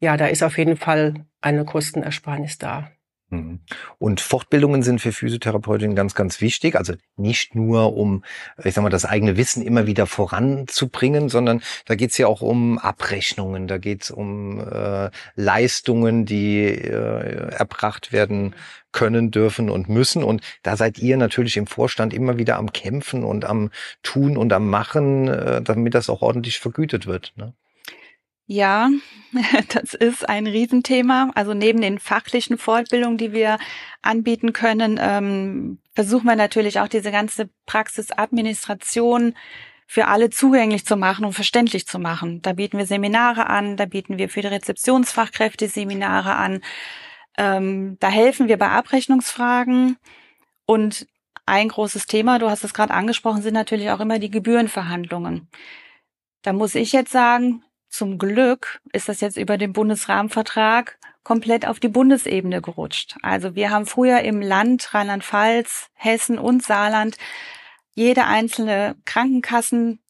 Ja, 0.00 0.16
da 0.16 0.26
ist 0.26 0.42
auf 0.42 0.58
jeden 0.58 0.76
Fall 0.76 1.14
eine 1.40 1.64
Kostenersparnis 1.64 2.58
da. 2.58 2.90
Mhm. 3.30 3.60
Und 3.98 4.20
Fortbildungen 4.20 4.82
sind 4.82 5.00
für 5.00 5.12
Physiotherapeutinnen 5.12 5.94
ganz, 5.94 6.14
ganz 6.14 6.40
wichtig. 6.40 6.74
Also 6.76 6.94
nicht 7.16 7.54
nur, 7.54 7.96
um, 7.96 8.24
ich 8.62 8.74
sag 8.74 8.82
mal, 8.82 8.90
das 8.90 9.04
eigene 9.04 9.36
Wissen 9.36 9.62
immer 9.62 9.86
wieder 9.86 10.06
voranzubringen, 10.06 11.28
sondern 11.28 11.62
da 11.86 11.94
geht's 11.94 12.18
ja 12.18 12.26
auch 12.26 12.42
um 12.42 12.78
Abrechnungen, 12.78 13.68
da 13.68 13.78
geht's 13.78 14.10
um 14.10 14.60
äh, 14.60 15.10
Leistungen, 15.36 16.26
die 16.26 16.64
äh, 16.64 17.52
erbracht 17.52 18.12
werden 18.12 18.54
können, 18.92 19.30
dürfen 19.30 19.70
und 19.70 19.88
müssen. 19.88 20.24
Und 20.24 20.42
da 20.62 20.76
seid 20.76 20.98
ihr 20.98 21.16
natürlich 21.16 21.56
im 21.56 21.68
Vorstand 21.68 22.12
immer 22.12 22.36
wieder 22.36 22.56
am 22.56 22.72
Kämpfen 22.72 23.22
und 23.22 23.44
am 23.44 23.70
Tun 24.02 24.36
und 24.36 24.52
am 24.52 24.68
Machen, 24.68 25.28
äh, 25.28 25.62
damit 25.62 25.94
das 25.94 26.10
auch 26.10 26.22
ordentlich 26.22 26.58
vergütet 26.58 27.06
wird. 27.06 27.32
Ne? 27.36 27.54
Ja, 28.52 28.90
das 29.68 29.94
ist 29.94 30.28
ein 30.28 30.48
Riesenthema. 30.48 31.30
Also 31.36 31.54
neben 31.54 31.80
den 31.80 32.00
fachlichen 32.00 32.58
Fortbildungen, 32.58 33.16
die 33.16 33.32
wir 33.32 33.58
anbieten 34.02 34.52
können, 34.52 34.98
ähm, 35.00 35.78
versuchen 35.94 36.26
wir 36.26 36.34
natürlich 36.34 36.80
auch 36.80 36.88
diese 36.88 37.12
ganze 37.12 37.48
Praxisadministration 37.66 39.34
für 39.86 40.08
alle 40.08 40.30
zugänglich 40.30 40.84
zu 40.84 40.96
machen 40.96 41.24
und 41.24 41.34
verständlich 41.34 41.86
zu 41.86 42.00
machen. 42.00 42.42
Da 42.42 42.54
bieten 42.54 42.76
wir 42.76 42.86
Seminare 42.86 43.46
an, 43.46 43.76
da 43.76 43.84
bieten 43.86 44.18
wir 44.18 44.28
für 44.28 44.40
die 44.40 44.48
Rezeptionsfachkräfte 44.48 45.68
Seminare 45.68 46.34
an. 46.34 46.60
Ähm, 47.38 47.98
da 48.00 48.08
helfen 48.08 48.48
wir 48.48 48.58
bei 48.58 48.70
Abrechnungsfragen. 48.70 49.96
Und 50.66 51.06
ein 51.46 51.68
großes 51.68 52.06
Thema, 52.06 52.40
du 52.40 52.50
hast 52.50 52.64
es 52.64 52.74
gerade 52.74 52.94
angesprochen, 52.94 53.42
sind 53.42 53.54
natürlich 53.54 53.90
auch 53.90 54.00
immer 54.00 54.18
die 54.18 54.30
Gebührenverhandlungen. 54.30 55.48
Da 56.42 56.52
muss 56.52 56.74
ich 56.74 56.90
jetzt 56.90 57.12
sagen, 57.12 57.62
zum 57.90 58.18
Glück 58.18 58.80
ist 58.92 59.08
das 59.08 59.20
jetzt 59.20 59.36
über 59.36 59.58
den 59.58 59.72
Bundesrahmenvertrag 59.72 60.98
komplett 61.22 61.66
auf 61.66 61.80
die 61.80 61.88
Bundesebene 61.88 62.62
gerutscht. 62.62 63.16
Also 63.22 63.54
wir 63.54 63.70
haben 63.70 63.86
früher 63.86 64.20
im 64.20 64.40
Land 64.40 64.94
Rheinland-Pfalz, 64.94 65.90
Hessen 65.94 66.38
und 66.38 66.62
Saarland 66.62 67.16
jede 67.94 68.24
einzelne 68.24 68.96
Krankenkassen 69.04 70.00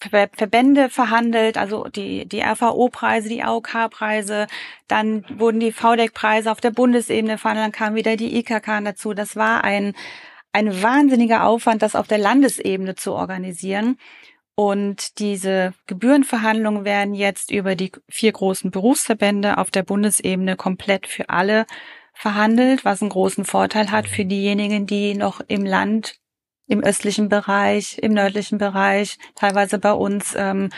Verbände 0.00 0.90
verhandelt, 0.90 1.58
also 1.58 1.88
die, 1.88 2.26
die 2.26 2.40
RVO-Preise, 2.40 3.28
die 3.28 3.42
AOK-Preise, 3.42 4.46
dann 4.86 5.24
wurden 5.28 5.58
die 5.58 5.72
VDEC-Preise 5.72 6.52
auf 6.52 6.60
der 6.60 6.70
Bundesebene 6.70 7.36
verhandelt, 7.36 7.66
dann 7.66 7.72
kam 7.72 7.94
wieder 7.96 8.16
die 8.16 8.38
IKK 8.38 8.84
dazu. 8.84 9.12
Das 9.12 9.34
war 9.34 9.64
ein, 9.64 9.94
ein 10.52 10.82
wahnsinniger 10.82 11.44
Aufwand, 11.44 11.82
das 11.82 11.96
auf 11.96 12.06
der 12.06 12.18
Landesebene 12.18 12.94
zu 12.94 13.12
organisieren. 13.12 13.98
Und 14.58 15.20
diese 15.20 15.72
Gebührenverhandlungen 15.86 16.84
werden 16.84 17.14
jetzt 17.14 17.52
über 17.52 17.76
die 17.76 17.92
vier 18.08 18.32
großen 18.32 18.72
Berufsverbände 18.72 19.56
auf 19.56 19.70
der 19.70 19.84
Bundesebene 19.84 20.56
komplett 20.56 21.06
für 21.06 21.28
alle 21.28 21.64
verhandelt, 22.12 22.84
was 22.84 23.00
einen 23.00 23.10
großen 23.10 23.44
Vorteil 23.44 23.92
hat 23.92 24.08
für 24.08 24.24
diejenigen, 24.24 24.84
die 24.84 25.14
noch 25.14 25.40
im 25.46 25.64
Land, 25.64 26.16
im 26.66 26.82
östlichen 26.82 27.28
Bereich, 27.28 27.98
im 27.98 28.14
nördlichen 28.14 28.58
Bereich, 28.58 29.18
teilweise 29.36 29.78
bei 29.78 29.92
uns 29.92 30.34
ähm, 30.36 30.70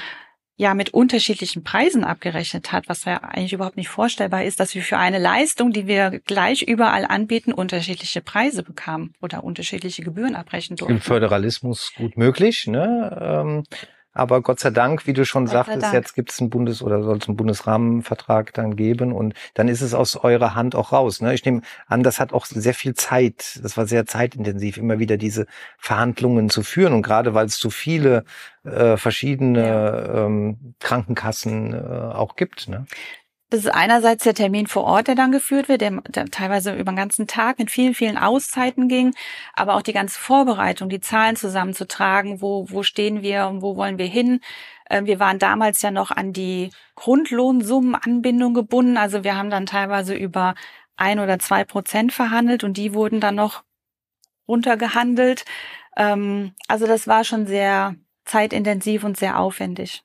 ja 0.61 0.75
mit 0.75 0.90
unterschiedlichen 0.90 1.64
Preisen 1.64 2.05
abgerechnet 2.05 2.70
hat, 2.70 2.87
was 2.87 3.07
ja 3.07 3.16
eigentlich 3.23 3.55
überhaupt 3.55 3.79
nicht 3.79 3.88
vorstellbar 3.88 4.44
ist, 4.44 4.61
dass 4.61 4.75
wir 4.75 4.83
für 4.83 4.99
eine 4.99 5.18
Leistung, 5.18 5.73
die 5.73 5.87
wir 5.87 6.20
gleich 6.27 6.61
überall 6.61 7.07
anbieten, 7.07 7.55
unterschiedliche 7.55 8.20
Preise 8.20 8.62
bekamen 8.62 9.14
oder 9.23 9.42
unterschiedliche 9.42 10.03
Gebühren 10.03 10.37
abbrechen 10.37 10.77
durften. 10.77 10.96
Im 10.96 11.01
Föderalismus 11.01 11.94
gut 11.96 12.18
möglich, 12.18 12.66
ne? 12.66 13.18
Ähm 13.23 13.64
aber 14.12 14.42
Gott 14.42 14.59
sei 14.59 14.70
Dank, 14.70 15.07
wie 15.07 15.12
du 15.12 15.25
schon 15.25 15.44
Gott 15.44 15.53
sagtest, 15.53 15.92
jetzt 15.92 16.14
gibt 16.14 16.33
es 16.33 16.40
einen 16.40 16.51
Bundes- 16.51 16.83
oder 16.83 17.03
soll 17.03 17.18
es 17.18 17.29
einen 17.29 17.37
Bundesrahmenvertrag 17.37 18.53
dann 18.55 18.75
geben 18.75 19.12
und 19.12 19.35
dann 19.55 19.68
ist 19.68 19.83
es 19.83 19.94
aus 19.94 20.16
eurer 20.16 20.55
Hand 20.55 20.75
auch 20.75 20.92
raus. 20.92 21.20
Ne? 21.20 21.33
Ich 21.33 21.44
nehme 21.44 21.62
an, 21.87 22.03
das 22.03 22.18
hat 22.18 22.33
auch 22.33 22.44
sehr 22.44 22.75
viel 22.75 22.94
Zeit, 22.94 23.61
das 23.62 23.77
war 23.77 23.87
sehr 23.87 24.07
zeitintensiv, 24.07 24.79
immer 24.79 24.99
wieder 24.99 25.16
diese 25.16 25.46
Verhandlungen 25.79 26.51
zu 26.51 26.62
führen. 26.62 26.92
Und 26.92 27.03
gerade 27.03 27.35
weil 27.35 27.46
es 27.46 27.59
so 27.59 27.70
viele 27.70 28.25
äh, 28.64 28.96
verschiedene 28.96 29.66
ja. 29.66 30.27
ähm, 30.27 30.75
Krankenkassen 30.81 31.73
äh, 31.73 31.77
auch 31.77 32.35
gibt. 32.35 32.68
Ne? 32.68 32.87
Das 33.51 33.61
ist 33.65 33.75
einerseits 33.75 34.23
der 34.23 34.35
Termin 34.35 34.69
vor 34.69 34.85
Ort, 34.85 35.09
der 35.09 35.17
dann 35.17 35.33
geführt 35.33 35.69
wird, 35.69 35.81
der, 35.81 36.01
teilweise 36.31 36.73
über 36.73 36.93
den 36.93 36.97
ganzen 36.97 37.27
Tag 37.27 37.59
mit 37.59 37.69
vielen, 37.69 37.95
vielen 37.95 38.17
Auszeiten 38.17 38.87
ging, 38.89 39.13
aber 39.55 39.75
auch 39.75 39.83
die 39.83 39.93
ganze 39.93 40.21
Vorbereitung, 40.21 40.89
die 40.89 41.01
Zahlen 41.01 41.35
zusammenzutragen, 41.35 42.41
wo, 42.41 42.71
wo 42.71 42.85
stehen 42.85 43.23
wir 43.23 43.49
und 43.49 43.61
wo 43.61 43.75
wollen 43.75 43.99
wir 43.99 44.07
hin. 44.07 44.41
Ähm, 44.89 45.07
wir 45.07 45.19
waren 45.19 45.41
damals 45.41 45.83
ja 45.83 45.91
noch 45.91 46.13
an 46.13 46.33
die 46.33 46.71
Grundlohnsummenanbindung 46.95 48.55
gebunden, 48.55 48.97
also 48.97 49.25
wir 49.25 49.37
haben 49.37 49.51
dann 49.51 49.67
teilweise 49.67 50.15
über 50.15 50.55
ein 50.97 51.19
oder 51.19 51.41
zwei 51.41 51.65
Prozent 51.65 52.13
verhandelt 52.13 52.63
und 52.63 52.77
die 52.77 52.95
wurden 52.95 53.21
dann 53.21 53.35
noch 53.35 53.65
runtergehandelt. 54.47 55.45
Ähm, 55.97 56.55
also 56.69 56.87
das 56.87 57.09
war 57.09 57.25
schon 57.25 57.47
sehr 57.47 57.97
zeitintensiv 58.25 59.03
und 59.03 59.17
sehr 59.17 59.41
aufwendig 59.41 60.05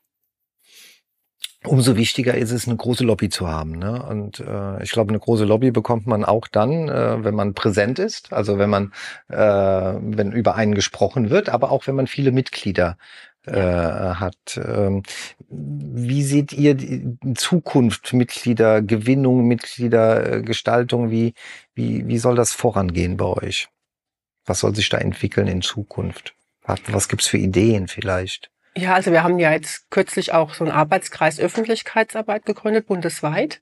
umso 1.68 1.96
wichtiger 1.96 2.36
ist 2.36 2.52
es, 2.52 2.68
eine 2.68 2.78
große 2.78 3.04
Lobby 3.04 3.30
zu 3.30 3.48
haben. 3.48 3.72
Ne? 3.72 4.02
Und 4.04 4.40
äh, 4.40 4.84
ich 4.84 4.92
glaube, 4.92 5.10
eine 5.10 5.20
große 5.20 5.46
Lobby 5.46 5.72
bekommt 5.72 6.08
man 6.08 6.26
auch 6.26 6.48
dann, 6.48 6.90
äh, 6.90 7.24
wenn 7.24 7.36
man 7.36 7.54
präsent 7.54 8.00
ist, 8.00 8.34
also 8.34 8.58
wenn 8.58 8.70
man, 8.70 8.94
äh, 9.30 9.36
wenn 9.38 10.32
über 10.32 10.56
einen 10.56 10.76
gesprochen 10.76 11.30
wird, 11.30 11.50
aber 11.50 11.72
auch 11.72 11.88
wenn 11.88 11.96
man 11.96 12.08
viele 12.08 12.32
Mitglieder 12.32 12.98
äh, 13.46 13.62
hat. 13.62 14.58
Ähm, 14.58 15.04
wie 15.50 16.24
seht 16.24 16.52
ihr 16.54 16.74
die 16.76 17.16
Zukunft, 17.36 18.14
Mitgliedergewinnung, 18.14 19.48
Mitgliedergestaltung? 19.48 21.12
Wie, 21.12 21.34
wie, 21.74 22.08
wie 22.08 22.18
soll 22.18 22.36
das 22.36 22.54
vorangehen 22.54 23.18
bei 23.18 23.26
euch? 23.26 23.70
Was 24.46 24.60
soll 24.60 24.76
sich 24.76 24.90
da 24.90 24.98
entwickeln 24.98 25.48
in 25.48 25.62
Zukunft? 25.62 26.36
Was, 26.64 26.80
was 26.88 27.08
gibt's 27.08 27.28
für 27.28 27.38
Ideen 27.38 27.88
vielleicht? 27.88 28.50
Ja, 28.78 28.94
also 28.94 29.12
wir 29.12 29.24
haben 29.24 29.40
ja 29.40 29.52
jetzt 29.52 29.90
kürzlich 29.90 30.34
auch 30.34 30.54
so 30.54 30.66
einen 30.66 30.74
Arbeitskreis 30.74 31.40
Öffentlichkeitsarbeit 31.40 32.46
gegründet, 32.46 32.88
bundesweit. 32.88 33.62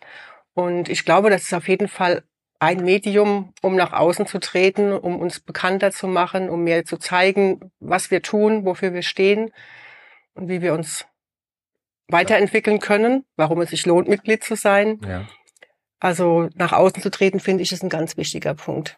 Und 0.54 0.90
ich 0.90 1.06
glaube, 1.06 1.30
das 1.30 1.44
ist 1.44 1.54
auf 1.54 1.68
jeden 1.68 1.88
Fall 1.88 2.24
ein 2.60 2.84
Medium, 2.84 3.54
um 3.62 3.76
nach 3.76 3.94
außen 3.94 4.26
zu 4.26 4.40
treten, 4.40 4.94
um 4.94 5.20
uns 5.20 5.40
bekannter 5.40 5.92
zu 5.92 6.08
machen, 6.08 6.50
um 6.50 6.64
mehr 6.64 6.86
zu 6.86 6.98
zeigen, 6.98 7.72
was 7.80 8.10
wir 8.10 8.22
tun, 8.22 8.66
wofür 8.66 8.94
wir 8.94 9.02
stehen 9.02 9.52
und 10.34 10.48
wie 10.48 10.62
wir 10.62 10.74
uns 10.74 11.06
weiterentwickeln 12.08 12.80
können, 12.80 13.26
warum 13.36 13.62
es 13.62 13.72
sich 13.72 13.86
lohnt, 13.86 14.08
Mitglied 14.08 14.44
zu 14.44 14.56
sein. 14.56 15.00
Ja. 15.06 15.28
Also 16.00 16.50
nach 16.56 16.74
außen 16.74 17.02
zu 17.02 17.12
treten, 17.12 17.40
finde 17.40 17.64
ich, 17.64 17.72
ist 17.72 17.84
ein 17.84 17.90
ganz 17.90 18.18
wichtiger 18.18 18.54
Punkt. 18.54 18.98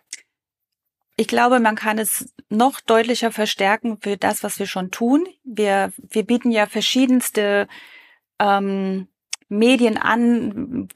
Ich 1.17 1.28
glaube, 1.28 1.60
man 1.60 1.75
kann 1.75 1.97
es 1.97 2.34
noch 2.49 2.82
deutlicher 2.82 3.32
verstärken 3.32 3.97
für 4.01 4.17
das, 4.17 4.43
was 4.43 4.60
wir 4.60 4.67
schon 4.67 4.91
tun. 4.91 5.25
Wir, 5.43 5.93
wir 5.97 6.23
bieten 6.23 6.51
ja 6.51 6.65
verschiedenste 6.65 7.67
ähm, 8.39 9.08
Medien 9.47 9.97
an, 9.97 10.89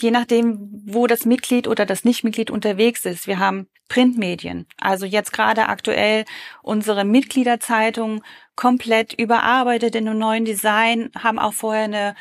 je 0.00 0.10
nachdem, 0.10 0.70
wo 0.86 1.06
das 1.06 1.26
Mitglied 1.26 1.68
oder 1.68 1.84
das 1.84 2.04
Nichtmitglied 2.04 2.50
unterwegs 2.50 3.04
ist. 3.04 3.26
Wir 3.26 3.38
haben 3.38 3.66
Printmedien, 3.88 4.66
also 4.78 5.06
jetzt 5.06 5.32
gerade 5.32 5.68
aktuell 5.68 6.24
unsere 6.62 7.04
Mitgliederzeitung 7.04 8.22
komplett 8.54 9.12
überarbeitet 9.12 9.94
in 9.94 10.08
einem 10.08 10.18
neuen 10.18 10.44
Design, 10.44 11.10
haben 11.16 11.38
auch 11.38 11.52
vorher 11.52 11.84
eine 11.84 12.14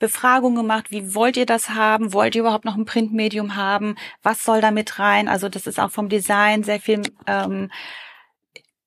Befragung 0.00 0.56
gemacht, 0.56 0.90
wie 0.90 1.14
wollt 1.14 1.36
ihr 1.36 1.46
das 1.46 1.70
haben? 1.70 2.12
Wollt 2.12 2.34
ihr 2.34 2.40
überhaupt 2.40 2.64
noch 2.64 2.76
ein 2.76 2.86
Printmedium 2.86 3.54
haben? 3.54 3.96
Was 4.22 4.44
soll 4.44 4.60
da 4.60 4.72
mit 4.72 4.98
rein? 4.98 5.28
Also 5.28 5.48
das 5.48 5.68
ist 5.68 5.78
auch 5.78 5.90
vom 5.90 6.08
Design 6.08 6.64
sehr 6.64 6.80
viel 6.80 7.02
ähm, 7.26 7.70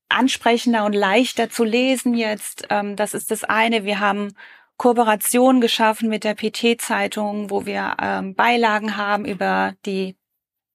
ansprechender 0.10 0.86
und 0.86 0.94
leichter 0.94 1.50
zu 1.50 1.64
lesen 1.64 2.16
jetzt. 2.16 2.66
Ähm, 2.70 2.96
das 2.96 3.14
ist 3.14 3.32
das 3.32 3.44
eine. 3.44 3.86
Wir 3.86 4.00
haben 4.00 4.34
Kooperation 4.78 5.62
geschaffen 5.62 6.10
mit 6.10 6.24
der 6.24 6.34
PT-Zeitung, 6.34 7.52
wo 7.52 7.66
wir 7.66 7.96
ähm, 8.02 8.34
Beilagen 8.34 8.98
haben 8.98 9.26
über 9.26 9.76
die 9.86 10.16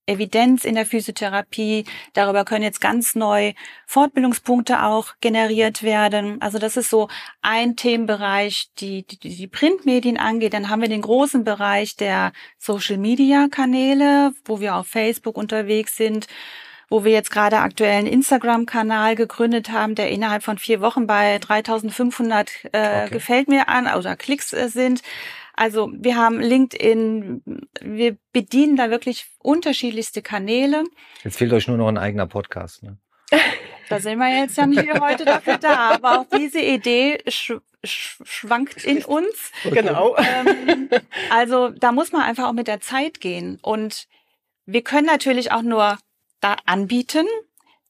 Evidenz 0.09 0.65
in 0.65 0.75
der 0.75 0.87
Physiotherapie. 0.87 1.85
Darüber 2.15 2.45
können 2.45 2.65
jetzt 2.65 2.81
ganz 2.81 3.15
neu 3.15 3.53
Fortbildungspunkte 3.87 4.83
auch 4.83 5.15
generiert 5.21 5.83
werden. 5.83 6.41
Also 6.41 6.59
das 6.59 6.77
ist 6.77 6.91
so 6.91 7.09
ein 7.43 7.77
Themenbereich, 7.77 8.71
die, 8.79 9.07
die, 9.07 9.19
die 9.19 9.47
Printmedien 9.47 10.17
angeht. 10.17 10.55
Dann 10.55 10.71
haben 10.71 10.83
wir 10.83 10.89
den 10.89 11.03
großen 11.03 11.45
Bereich 11.45 11.97
der 11.97 12.33
Social-Media-Kanäle, 12.59 14.33
wo 14.45 14.61
wir 14.61 14.77
auf 14.77 14.89
Facebook 14.89 15.37
unterwegs 15.37 15.97
sind 15.97 16.27
wo 16.91 17.05
wir 17.05 17.13
jetzt 17.13 17.31
gerade 17.31 17.59
aktuell 17.59 17.99
einen 17.99 18.07
Instagram-Kanal 18.07 19.15
gegründet 19.15 19.71
haben, 19.71 19.95
der 19.95 20.11
innerhalb 20.11 20.43
von 20.43 20.59
vier 20.59 20.81
Wochen 20.81 21.07
bei 21.07 21.39
3500 21.39 22.51
äh, 22.65 22.69
okay. 23.05 23.09
gefällt 23.11 23.49
mir 23.49 23.69
an 23.69 23.95
oder 23.95 24.17
Klicks 24.17 24.53
äh, 24.53 24.69
sind. 24.69 25.03
Also 25.59 25.91
wir 25.93 26.15
haben 26.15 26.39
LinkedIn, 26.39 27.43
wir 27.81 28.17
bedienen 28.33 28.77
da 28.77 28.91
wirklich 28.91 29.27
unterschiedlichste 29.41 30.23
Kanäle. 30.23 30.85
Jetzt 31.25 31.39
fehlt 31.39 31.53
euch 31.53 31.67
nur 31.67 31.77
noch 31.77 31.89
ein 31.89 31.99
eigener 31.99 32.29
Podcast. 32.29 32.85
Ne? 32.85 32.97
Da 33.89 33.99
sind 33.99 34.19
wir 34.19 34.39
jetzt 34.39 34.57
ja 34.57 34.67
nicht 34.67 34.89
heute 35.01 35.25
dafür 35.25 35.59
da, 35.59 35.91
aber 35.91 36.21
auch 36.21 36.27
diese 36.33 36.61
Idee 36.61 37.19
sch 37.27 37.55
sch 37.85 38.21
schwankt 38.23 38.85
in 38.85 39.05
uns. 39.05 39.51
Genau. 39.65 40.17
Ähm, 40.17 40.91
also 41.31 41.71
da 41.71 41.91
muss 41.91 42.13
man 42.13 42.23
einfach 42.23 42.47
auch 42.47 42.53
mit 42.53 42.69
der 42.69 42.81
Zeit 42.81 43.21
gehen. 43.21 43.59
Und 43.61 44.07
wir 44.65 44.83
können 44.83 45.09
natürlich 45.09 45.51
auch 45.51 45.63
nur 45.63 45.99
da 46.41 46.55
anbieten, 46.67 47.27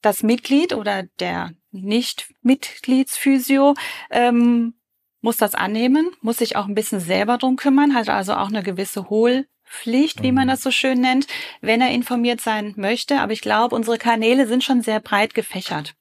das 0.00 0.22
Mitglied 0.22 0.72
oder 0.72 1.02
der 1.20 1.52
Nicht-Mitgliedsphysio 1.72 3.74
ähm, 4.10 4.72
muss 5.20 5.36
das 5.36 5.54
annehmen, 5.54 6.10
muss 6.20 6.38
sich 6.38 6.56
auch 6.56 6.66
ein 6.66 6.74
bisschen 6.74 7.00
selber 7.00 7.38
drum 7.38 7.56
kümmern, 7.56 7.94
hat 7.94 8.08
also 8.08 8.34
auch 8.34 8.48
eine 8.48 8.62
gewisse 8.62 9.10
Hohlpflicht, 9.10 10.22
wie 10.22 10.32
man 10.32 10.44
mhm. 10.44 10.50
das 10.50 10.62
so 10.62 10.70
schön 10.70 11.00
nennt, 11.00 11.26
wenn 11.60 11.80
er 11.80 11.90
informiert 11.90 12.40
sein 12.40 12.74
möchte. 12.76 13.20
Aber 13.20 13.32
ich 13.32 13.40
glaube, 13.40 13.74
unsere 13.74 13.98
Kanäle 13.98 14.46
sind 14.46 14.64
schon 14.64 14.82
sehr 14.82 15.00
breit 15.00 15.34
gefächert. 15.34 15.94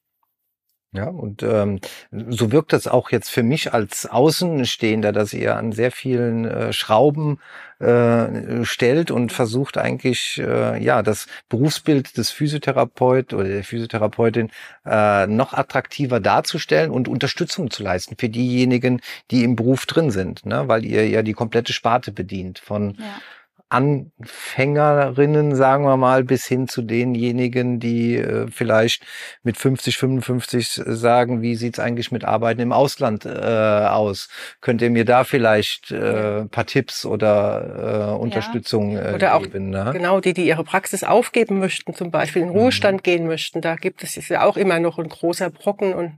Ja, 0.94 1.10
und 1.10 1.44
ähm, 1.44 1.80
so 2.12 2.54
wirkt 2.54 2.72
das 2.72 2.88
auch 2.88 3.12
jetzt 3.12 3.30
für 3.30 3.44
mich 3.44 3.74
als 3.74 4.06
Außenstehender, 4.06 5.12
dass 5.12 5.34
ihr 5.34 5.58
an 5.58 5.74
sehr 5.74 5.92
vielen 5.92 6.46
äh, 6.46 6.72
Schrauben 6.72 7.40
äh, 7.80 8.64
stellt 8.64 9.12
und 9.12 9.34
versucht 9.34 9.78
eigentlich 9.78 10.42
äh, 10.42 10.82
ja 10.82 11.04
das 11.04 11.28
Berufsbild 11.50 12.18
des 12.18 12.32
Physiotherapeut 12.32 13.34
oder 13.34 13.50
der 13.50 13.66
Physiotherapeutin 13.66 14.50
äh, 14.86 15.28
noch 15.28 15.54
attraktiver 15.54 16.22
darzustellen 16.22 16.90
und 16.90 17.10
Unterstützung 17.10 17.70
zu 17.70 17.84
leisten 17.84 18.16
für 18.18 18.30
diejenigen, 18.30 19.02
die 19.30 19.44
im 19.44 19.58
Beruf 19.58 19.88
drin 19.88 20.10
sind, 20.10 20.46
ne? 20.46 20.70
weil 20.70 20.86
ihr 20.86 21.08
ja 21.10 21.22
die 21.22 21.34
komplette 21.34 21.74
Sparte 21.74 22.14
bedient 22.14 22.60
von 22.60 22.96
ja 22.98 23.06
Anfängerinnen, 23.70 25.54
sagen 25.54 25.84
wir 25.84 25.98
mal, 25.98 26.24
bis 26.24 26.46
hin 26.46 26.70
zu 26.70 26.82
denjenigen, 26.82 27.80
die 27.80 28.16
äh, 28.16 28.48
vielleicht 28.50 29.06
mit 29.44 29.58
50, 29.58 29.98
55 29.98 30.82
sagen, 30.86 31.42
wie 31.42 31.56
sieht's 31.56 31.80
eigentlich 31.80 32.12
mit 32.12 32.24
Arbeiten 32.24 32.62
im 32.62 32.72
Ausland 32.72 33.26
äh, 33.26 33.30
aus? 33.30 34.30
Könnt 34.62 34.82
ihr 34.82 34.90
mir 34.90 35.04
da 35.04 35.26
vielleicht 35.26 35.92
äh, 35.92 36.46
paar 36.46 36.66
Tipps 36.66 37.06
oder 37.06 38.14
äh, 38.14 38.22
Unterstützung 38.22 38.96
äh, 38.96 39.14
oder 39.16 39.36
auch, 39.36 39.42
geben? 39.44 39.70
Ne? 39.70 39.90
Genau, 39.92 40.22
die, 40.22 40.34
die 40.34 40.48
ihre 40.48 40.64
Praxis 40.64 41.04
aufgeben 41.04 41.60
möchten, 41.60 41.94
zum 41.94 42.10
Beispiel 42.10 42.44
in 42.44 42.50
Ruhestand 42.50 43.02
mhm. 43.02 43.04
gehen 43.04 43.28
möchten. 43.28 43.60
Da 43.60 43.76
gibt 43.76 44.02
es 44.02 44.30
ja 44.30 44.46
auch 44.46 44.56
immer 44.56 44.80
noch 44.80 44.98
ein 44.98 45.10
großer 45.10 45.50
Brocken 45.50 45.94
und 45.94 46.14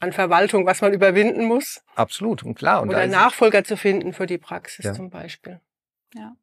an 0.00 0.12
Verwaltung, 0.12 0.66
was 0.66 0.82
man 0.82 0.92
überwinden 0.92 1.44
muss. 1.46 1.82
Absolut, 1.94 2.42
und 2.42 2.54
klar. 2.56 2.82
Und 2.82 2.90
Oder 2.90 3.06
Nachfolger 3.06 3.64
zu 3.64 3.78
finden 3.78 4.12
für 4.12 4.26
die 4.26 4.36
Praxis 4.36 4.84
ja. 4.84 4.92
zum 4.92 5.08
Beispiel. 5.08 5.60
Ja. 6.16 6.36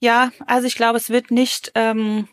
Ja, 0.00 0.30
also 0.46 0.66
ich 0.66 0.74
glaube, 0.74 0.98
es 0.98 1.08
wird 1.08 1.30
nicht, 1.30 1.72
ähm, 1.74 2.28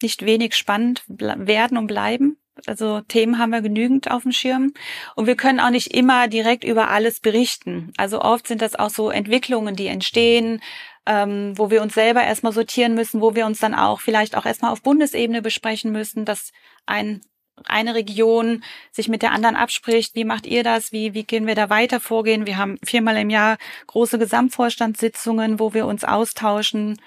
nicht 0.00 0.24
wenig 0.24 0.56
spannend 0.56 1.04
werden 1.08 1.76
und 1.76 1.88
bleiben. 1.88 2.38
Also 2.66 3.00
Themen 3.02 3.38
haben 3.38 3.50
wir 3.50 3.62
genügend 3.62 4.10
auf 4.10 4.22
dem 4.22 4.32
Schirm. 4.32 4.72
Und 5.14 5.26
wir 5.26 5.36
können 5.36 5.60
auch 5.60 5.70
nicht 5.70 5.94
immer 5.94 6.28
direkt 6.28 6.64
über 6.64 6.88
alles 6.88 7.20
berichten. 7.20 7.92
Also 7.96 8.20
oft 8.20 8.46
sind 8.46 8.62
das 8.62 8.76
auch 8.76 8.90
so 8.90 9.10
Entwicklungen, 9.10 9.76
die 9.76 9.86
entstehen, 9.86 10.62
ähm, 11.06 11.56
wo 11.56 11.70
wir 11.70 11.82
uns 11.82 11.94
selber 11.94 12.22
erstmal 12.22 12.52
sortieren 12.52 12.94
müssen, 12.94 13.20
wo 13.20 13.34
wir 13.34 13.46
uns 13.46 13.60
dann 13.60 13.74
auch 13.74 14.00
vielleicht 14.00 14.36
auch 14.36 14.46
erstmal 14.46 14.72
auf 14.72 14.82
Bundesebene 14.82 15.42
besprechen 15.42 15.92
müssen, 15.92 16.24
dass 16.24 16.52
ein 16.86 17.20
eine 17.66 17.94
Region 17.94 18.62
sich 18.92 19.08
mit 19.08 19.22
der 19.22 19.32
anderen 19.32 19.56
abspricht, 19.56 20.14
wie 20.14 20.24
macht 20.24 20.46
ihr 20.46 20.62
das, 20.62 20.92
wie, 20.92 21.14
wie 21.14 21.24
gehen 21.24 21.46
wir 21.46 21.54
da 21.54 21.70
weiter 21.70 22.00
vorgehen. 22.00 22.46
Wir 22.46 22.56
haben 22.56 22.78
viermal 22.84 23.16
im 23.16 23.30
Jahr 23.30 23.58
große 23.86 24.18
Gesamtvorstandssitzungen, 24.18 25.58
wo 25.58 25.74
wir 25.74 25.86
uns 25.86 26.04
austauschen 26.04 27.00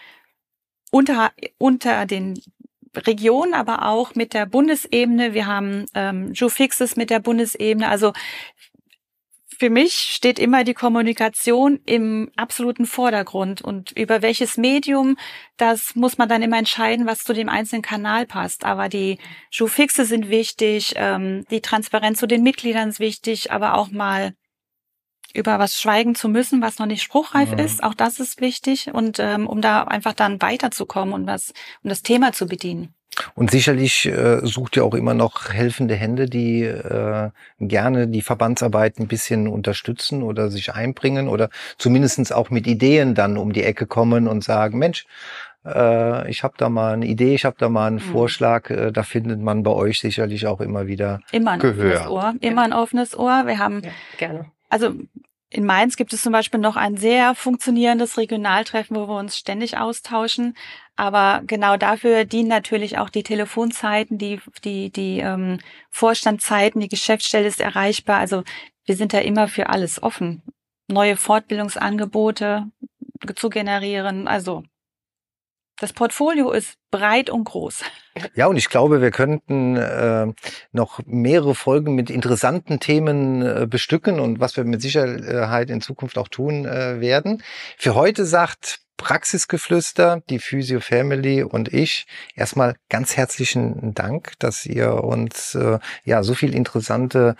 unter, 0.92 1.32
unter 1.58 2.06
den 2.06 2.40
Regionen, 2.96 3.54
aber 3.54 3.88
auch 3.88 4.16
mit 4.16 4.34
der 4.34 4.46
Bundesebene. 4.46 5.34
Wir 5.34 5.48
haben 5.48 5.86
ähm, 5.96 6.34
Joe 6.34 6.50
Fixes 6.50 6.96
mit 6.96 7.10
der 7.10 7.20
Bundesebene. 7.20 7.88
Also 7.88 8.14
für 9.58 9.70
mich 9.70 9.94
steht 9.94 10.40
immer 10.40 10.64
die 10.64 10.74
Kommunikation 10.74 11.80
im 11.86 12.32
absoluten 12.36 12.86
Vordergrund 12.86 13.62
und 13.62 13.92
über 13.92 14.22
welches 14.22 14.58
Medium, 14.58 15.18
das 15.58 15.96
muss 15.96 16.18
man 16.18 16.30
dann 16.30 16.42
immer 16.42 16.58
entscheiden, 16.58 17.06
was 17.06 17.24
zu 17.24 17.34
dem 17.34 17.50
einzelnen 17.50 17.82
Kanal 17.82 18.26
passt. 18.26 18.66
Aber 18.66 18.90
die 18.90 19.18
Schuhfixe 19.50 20.06
sind 20.06 20.30
wichtig, 20.30 20.94
ähm, 20.96 21.46
die 21.52 21.62
Transparenz 21.62 22.20
zu 22.20 22.28
den 22.28 22.44
Mitgliedern 22.44 22.90
ist 22.90 23.00
wichtig, 23.00 23.52
aber 23.52 23.76
auch 23.76 23.92
mal 23.92 24.34
über 25.34 25.58
was 25.60 25.82
schweigen 25.82 26.16
zu 26.16 26.30
müssen, 26.30 26.62
was 26.62 26.78
noch 26.80 26.86
nicht 26.86 27.02
spruchreif 27.02 27.52
Mhm. 27.52 27.60
ist. 27.60 27.84
Auch 27.84 27.94
das 27.96 28.20
ist 28.20 28.40
wichtig 28.40 28.94
und 28.94 29.18
ähm, 29.20 29.48
um 29.48 29.62
da 29.62 29.84
einfach 29.84 30.14
dann 30.14 30.42
weiterzukommen 30.42 31.14
und 31.14 31.28
was 31.28 31.54
um 31.84 31.90
das 31.90 32.04
Thema 32.04 32.34
zu 32.34 32.46
bedienen. 32.46 32.94
Und 33.36 33.52
sicherlich 33.52 34.06
äh, 34.08 34.40
sucht 34.46 34.76
ihr 34.76 34.86
auch 34.86 34.94
immer 34.96 35.14
noch 35.14 35.50
helfende 35.52 35.96
Hände, 35.96 36.26
die 36.28 36.64
äh, 36.64 37.30
gerne 37.60 38.08
die 38.08 38.22
Verbandsarbeit 38.22 39.00
ein 39.00 39.08
bisschen 39.08 39.48
unterstützen 39.48 40.24
oder 40.24 40.50
sich 40.50 40.74
einbringen 40.74 41.28
oder 41.28 41.50
zumindestens 41.78 42.32
auch 42.32 42.50
mit 42.50 42.66
Ideen 42.68 43.14
dann 43.16 43.38
um 43.38 43.54
die 43.54 43.64
Ecke 43.64 43.86
kommen 43.86 44.28
und 44.28 44.44
sagen, 44.44 44.80
Mensch, 44.80 45.06
äh, 45.66 46.30
ich 46.30 46.44
habe 46.44 46.56
da 46.58 46.70
mal 46.70 46.94
eine 46.94 47.06
Idee, 47.06 47.36
ich 47.36 47.46
habe 47.46 47.56
da 47.60 47.70
mal 47.70 47.88
einen 47.88 47.96
Mhm. 47.98 48.12
Vorschlag. 48.12 48.70
Äh, 48.70 48.92
da 48.92 49.04
findet 49.04 49.40
man 49.42 49.64
bei 49.64 49.72
euch 49.72 50.00
sicherlich 50.00 50.48
auch 50.48 50.60
immer 50.62 50.88
wieder. 50.88 51.22
Immer 51.32 51.52
ein 51.52 51.60
Gehör. 51.60 51.94
offenes 51.96 52.08
Ohr. 52.10 52.34
Immer 52.42 52.62
ein 52.64 52.74
offenes 52.74 53.18
Ohr. 53.18 53.44
Wir 53.46 53.60
haben 53.60 53.82
Ja, 53.84 53.92
gerne. 54.18 54.46
also 54.70 54.94
in 55.50 55.66
Mainz 55.68 55.98
gibt 55.98 56.14
es 56.14 56.24
zum 56.24 56.34
Beispiel 56.34 56.60
noch 56.60 56.76
ein 56.76 56.98
sehr 56.98 57.36
funktionierendes 57.36 58.18
Regionaltreffen, 58.18 58.98
wo 58.98 59.08
wir 59.08 59.20
uns 59.20 59.38
ständig 59.38 59.78
austauschen. 59.78 60.56
Aber 60.96 61.42
genau 61.48 61.76
dafür 61.76 62.26
dienen 62.26 62.50
natürlich 62.50 63.00
auch 63.00 63.10
die 63.10 63.24
Telefonzeiten, 63.24 64.18
die, 64.18 64.40
die, 64.64 64.92
die 64.92 65.20
ähm, 65.20 65.60
Vorstandzeiten, 65.90 66.82
die 66.82 66.90
Geschäftsstelle 66.90 67.48
ist 67.48 67.60
erreichbar. 67.60 68.20
Also 68.20 68.44
wir 68.86 68.96
sind 68.96 69.14
da 69.14 69.20
immer 69.20 69.48
für 69.48 69.70
alles 69.70 70.02
offen. 70.04 70.44
Neue 70.88 71.18
Fortbildungsangebote 71.18 72.68
zu 73.36 73.50
generieren. 73.50 74.28
Also 74.28 74.64
das 75.80 75.92
Portfolio 75.92 76.52
ist 76.52 76.78
breit 76.92 77.30
und 77.32 77.46
groß. 77.46 77.84
Ja, 78.36 78.46
und 78.46 78.58
ich 78.58 78.70
glaube, 78.70 79.02
wir 79.02 79.10
könnten 79.10 79.76
äh, 79.76 80.28
noch 80.72 81.00
mehrere 81.06 81.56
Folgen 81.56 81.96
mit 81.96 82.12
interessanten 82.12 82.80
Themen 82.80 83.42
äh, 83.42 83.68
bestücken 83.68 84.20
und 84.20 84.40
was 84.40 84.56
wir 84.56 84.64
mit 84.66 84.82
Sicherheit 84.84 85.72
in 85.72 85.82
Zukunft 85.82 86.20
auch 86.20 86.28
tun 86.28 86.66
äh, 86.66 87.02
werden. 87.02 87.42
Für 87.78 87.96
heute 87.96 88.26
sagt 88.26 88.83
Praxisgeflüster, 89.04 90.22
die 90.30 90.40
Physio 90.40 90.80
Family 90.80 91.44
und 91.44 91.74
ich 91.74 92.06
erstmal 92.36 92.76
ganz 92.88 93.18
herzlichen 93.18 93.94
Dank, 93.94 94.32
dass 94.40 94.66
ihr 94.66 95.04
uns 95.04 95.56
äh, 95.56 95.80
ja 96.06 96.24
so 96.24 96.34
viel 96.34 96.56
interessante 96.56 97.36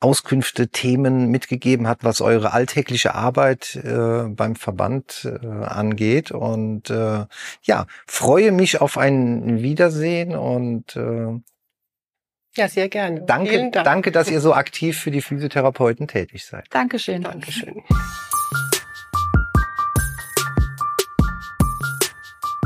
Auskünfte, 0.00 0.68
Themen 0.68 1.30
mitgegeben 1.30 1.88
hat, 1.88 2.04
was 2.04 2.20
eure 2.20 2.52
alltägliche 2.52 3.14
Arbeit 3.14 3.74
äh, 3.76 4.24
beim 4.28 4.54
Verband 4.54 5.26
äh, 5.42 5.46
angeht. 5.46 6.30
Und 6.30 6.90
äh, 6.90 7.24
ja, 7.62 7.86
freue 8.06 8.52
mich 8.52 8.82
auf 8.82 8.98
ein 8.98 9.62
Wiedersehen 9.62 10.36
und 10.36 10.94
äh, 10.94 11.40
Ja, 12.54 12.68
sehr 12.68 12.90
gerne. 12.90 13.22
danke, 13.22 13.70
Dank. 13.70 13.84
danke, 13.84 14.12
dass 14.12 14.30
ihr 14.30 14.42
so 14.42 14.52
aktiv 14.52 14.98
für 14.98 15.10
die 15.10 15.22
Physiotherapeuten 15.22 16.06
tätig 16.06 16.44
seid. 16.44 16.66
Dankeschön. 16.70 17.22
Dankeschön. 17.22 17.82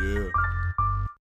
Yeah. 0.00 0.57